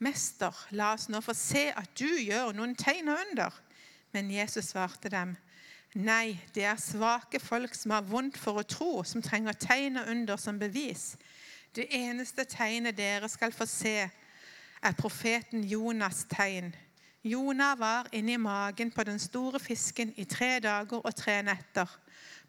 'Mester, 0.00 0.66
la 0.70 0.94
oss 0.94 1.08
nå 1.08 1.20
få 1.20 1.34
se 1.36 1.66
at 1.68 1.90
du 1.98 2.08
gjør 2.08 2.54
noen 2.56 2.72
tegn 2.74 3.08
og 3.12 3.18
under.' 3.26 3.58
Men 4.12 4.30
Jesus 4.30 4.64
svarte 4.72 5.08
dem, 5.08 5.36
'Nei, 5.94 6.40
det 6.54 6.64
er 6.64 6.80
svake 6.80 7.40
folk 7.40 7.74
som 7.74 7.90
har 7.90 8.08
vondt 8.08 8.38
for 8.38 8.56
å 8.56 8.62
tro, 8.62 9.02
som 9.02 9.22
trenger 9.22 9.52
tegn 9.52 9.96
og 9.96 10.08
under 10.08 10.36
som 10.36 10.58
bevis.' 10.58 11.16
'Det 11.74 11.86
eneste 11.90 12.44
tegnet 12.44 12.96
dere 12.96 13.28
skal 13.28 13.52
få 13.52 13.66
se, 13.66 14.10
er 14.82 14.92
profeten 14.92 15.64
Jonas' 15.64 16.24
tegn.' 16.24 16.74
Jonah 17.24 17.78
var 17.78 18.08
inni 18.12 18.36
magen 18.36 18.90
på 18.90 19.04
den 19.04 19.18
store 19.18 19.60
fisken 19.60 20.14
i 20.16 20.24
tre 20.24 20.58
dager 20.60 21.04
og 21.04 21.14
tre 21.14 21.42
netter. 21.42 21.86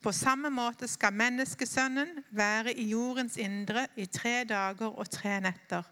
På 0.01 0.11
samme 0.11 0.49
måte 0.53 0.87
skal 0.87 1.13
menneskesønnen 1.13 2.23
være 2.31 2.73
i 2.73 2.89
jordens 2.91 3.37
indre 3.37 3.87
i 3.97 4.05
tre 4.05 4.43
dager 4.43 4.93
og 4.93 5.09
tre 5.09 5.39
netter. 5.41 5.83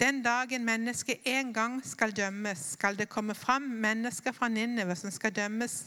Den 0.00 0.22
dagen 0.22 0.64
mennesket 0.64 1.20
en 1.24 1.52
gang 1.54 1.86
skal 1.86 2.16
dømmes, 2.16 2.58
skal 2.58 2.98
det 2.98 3.08
komme 3.08 3.34
fram 3.34 3.62
mennesker 3.62 4.32
fra 4.32 4.48
Ninneve 4.48 4.96
som 4.96 5.10
skal 5.10 5.32
dømmes, 5.36 5.84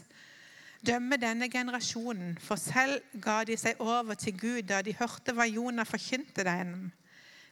dømme 0.86 1.16
denne 1.16 1.50
generasjonen. 1.50 2.38
For 2.40 2.56
selv 2.56 3.02
ga 3.22 3.44
de 3.44 3.56
seg 3.56 3.80
over 3.80 4.14
til 4.14 4.38
Gud 4.38 4.62
da 4.62 4.80
de 4.82 4.94
hørte 4.96 5.34
hva 5.34 5.44
Jonah 5.44 5.86
forkynte 5.86 6.44
dem. 6.44 6.90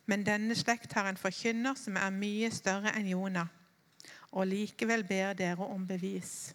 Men 0.06 0.24
denne 0.24 0.54
slekt 0.54 0.92
har 0.92 1.08
en 1.08 1.20
forkynner 1.20 1.76
som 1.76 1.96
er 1.96 2.10
mye 2.14 2.50
større 2.52 2.92
enn 2.96 3.08
Jonah. 3.08 3.48
Og 4.32 4.46
likevel 4.46 5.04
ber 5.04 5.32
dere 5.32 5.66
om 5.66 5.86
bevis. 5.86 6.54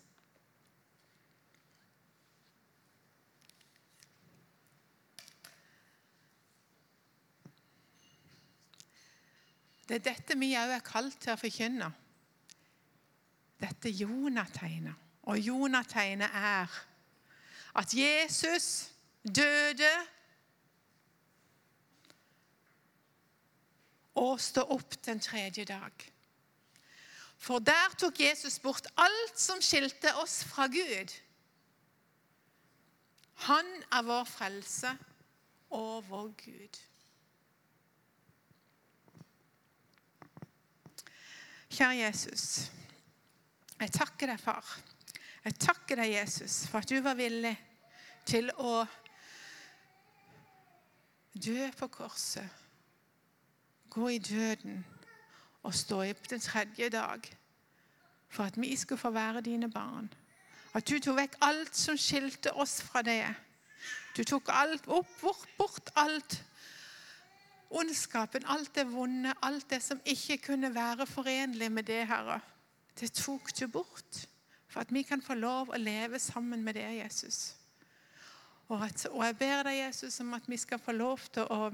Det 9.89 9.95
er 9.97 10.06
dette 10.06 10.36
vi 10.38 10.52
òg 10.54 10.75
er 10.75 10.86
kalt 10.86 11.15
til 11.17 11.34
å 11.34 11.39
forkynne. 11.41 11.88
Dette 13.58 13.89
Jonategnet. 13.89 14.93
Og 15.30 15.41
Jonategnet 15.41 16.30
er 16.30 16.75
at 17.82 17.93
Jesus 17.97 18.67
døde 19.25 19.89
og 24.21 24.38
stå 24.41 24.67
opp 24.78 24.93
den 25.06 25.21
tredje 25.25 25.65
dag. 25.65 26.06
For 27.39 27.63
der 27.63 27.97
tok 27.97 28.19
Jesus 28.19 28.60
bort 28.60 28.88
alt 28.99 29.41
som 29.41 29.62
skilte 29.63 30.13
oss 30.21 30.43
fra 30.45 30.67
Gud. 30.69 31.13
Han 33.49 33.73
er 33.89 34.06
vår 34.06 34.25
frelse 34.28 34.91
og 35.73 36.04
vår 36.10 36.34
Gud. 36.45 36.80
Kjære 41.69 41.95
Jesus. 41.95 42.71
Jeg 43.79 43.91
takker 43.91 44.27
deg, 44.27 44.39
far. 44.39 44.65
Jeg 45.45 45.55
takker 45.62 46.01
deg, 46.01 46.13
Jesus, 46.13 46.63
for 46.67 46.82
at 46.82 46.89
du 46.89 46.97
var 47.05 47.13
villig 47.15 47.53
til 48.25 48.49
å 48.58 48.82
dø 51.39 51.69
på 51.77 51.88
korset, 51.93 52.49
gå 53.89 54.10
i 54.10 54.17
døden 54.17 54.82
og 55.63 55.75
stå 55.75 56.01
opp 56.10 56.29
den 56.29 56.41
tredje 56.41 56.89
dag 56.93 57.29
for 58.29 58.49
at 58.49 58.58
vi 58.62 58.75
skulle 58.75 59.01
få 59.01 59.10
være 59.13 59.41
dine 59.41 59.69
barn. 59.71 60.10
At 60.73 60.89
du 60.89 60.99
tok 60.99 61.17
vekk 61.17 61.38
alt 61.45 61.77
som 61.77 61.97
skilte 61.97 62.53
oss 62.53 62.79
fra 62.86 63.01
det. 63.05 63.23
Du 64.17 64.23
tok 64.23 64.49
alt 64.53 64.86
opp, 64.88 65.10
bort, 65.21 65.47
bort 65.58 65.93
alt 65.95 66.41
ondskapen, 67.69 68.45
alt 68.45 68.73
det 68.75 68.88
vonde, 68.89 69.34
alt 69.45 69.69
det 69.69 69.82
som 69.84 70.01
ikke 70.05 70.38
kunne 70.49 70.73
være 70.75 71.05
forenlig 71.08 71.71
med 71.71 71.84
det, 71.84 72.08
Herre, 72.08 72.39
det 72.99 73.12
tok 73.13 73.53
du 73.60 73.67
bort. 73.67 74.25
For 74.69 74.82
at 74.82 74.93
vi 74.93 75.01
kan 75.01 75.21
få 75.21 75.34
lov 75.34 75.71
å 75.73 75.77
leve 75.82 76.19
sammen 76.21 76.63
med 76.63 76.77
det, 76.77 76.85
Jesus. 77.00 77.56
Og, 78.69 78.83
at, 78.85 79.06
og 79.10 79.23
jeg 79.25 79.37
ber 79.37 79.63
deg, 79.65 79.79
Jesus, 79.79 80.19
om 80.21 80.33
at 80.37 80.50
vi 80.50 80.58
skal 80.62 80.81
få 80.81 80.93
lov 80.93 81.23
til 81.33 81.48
å 81.50 81.71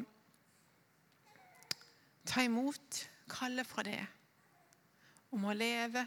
ta 2.25 2.45
imot 2.45 3.01
kallet 3.29 3.67
fra 3.67 3.83
det. 3.83 3.99
Om 5.35 5.49
å 5.51 5.57
leve 5.57 6.05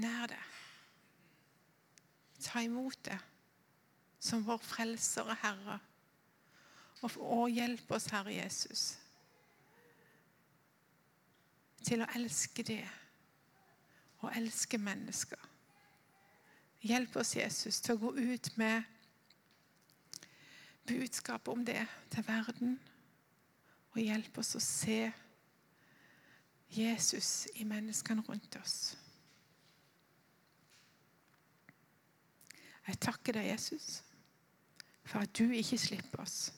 nær 0.00 0.32
det. 0.32 0.40
Ta 2.42 2.64
imot 2.64 3.04
det 3.04 3.18
som 4.22 4.44
vår 4.46 4.60
frelser 4.62 5.28
og 5.28 5.36
Herre. 5.42 5.76
Og 7.02 7.48
hjelp 7.50 7.90
oss, 7.90 8.06
Herre 8.14 8.34
Jesus, 8.34 8.82
til 11.82 12.04
å 12.04 12.10
elske 12.14 12.62
det 12.62 12.84
og 14.22 14.30
elske 14.38 14.78
mennesker. 14.78 15.48
Hjelp 16.82 17.16
oss, 17.18 17.34
Jesus, 17.36 17.80
til 17.82 17.96
å 17.96 18.02
gå 18.04 18.12
ut 18.18 18.48
med 18.58 18.86
budskapet 20.86 21.50
om 21.52 21.64
det 21.66 21.82
til 22.10 22.26
verden. 22.26 22.78
Og 23.92 24.00
hjelp 24.02 24.38
oss 24.38 24.54
å 24.56 24.62
se 24.62 25.00
Jesus 26.72 27.46
i 27.60 27.66
menneskene 27.68 28.24
rundt 28.26 28.56
oss. 28.62 28.94
Jeg 32.86 32.98
takker 32.98 33.36
deg, 33.36 33.52
Jesus, 33.52 34.00
for 35.04 35.22
at 35.22 35.34
du 35.38 35.52
ikke 35.54 35.78
slipper 35.78 36.24
oss, 36.24 36.50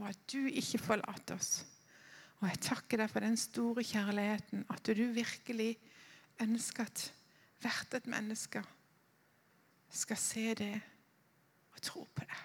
og 0.00 0.08
at 0.08 0.20
du 0.32 0.46
ikke 0.46 0.80
forlater 0.80 1.36
oss. 1.36 1.64
Og 2.40 2.48
jeg 2.48 2.62
takker 2.64 3.02
deg 3.02 3.10
for 3.12 3.22
den 3.22 3.36
store 3.38 3.84
kjærligheten, 3.86 4.64
at 4.72 4.86
du 4.86 5.04
virkelig 5.14 5.76
ønsker 6.42 6.88
at 6.88 7.04
hvert 7.62 7.94
et 7.94 8.08
menneske 8.10 8.62
skal 9.92 10.18
se 10.18 10.48
det 10.58 10.74
og 11.72 11.82
tro 11.84 12.06
på 12.14 12.24
det. 12.26 12.40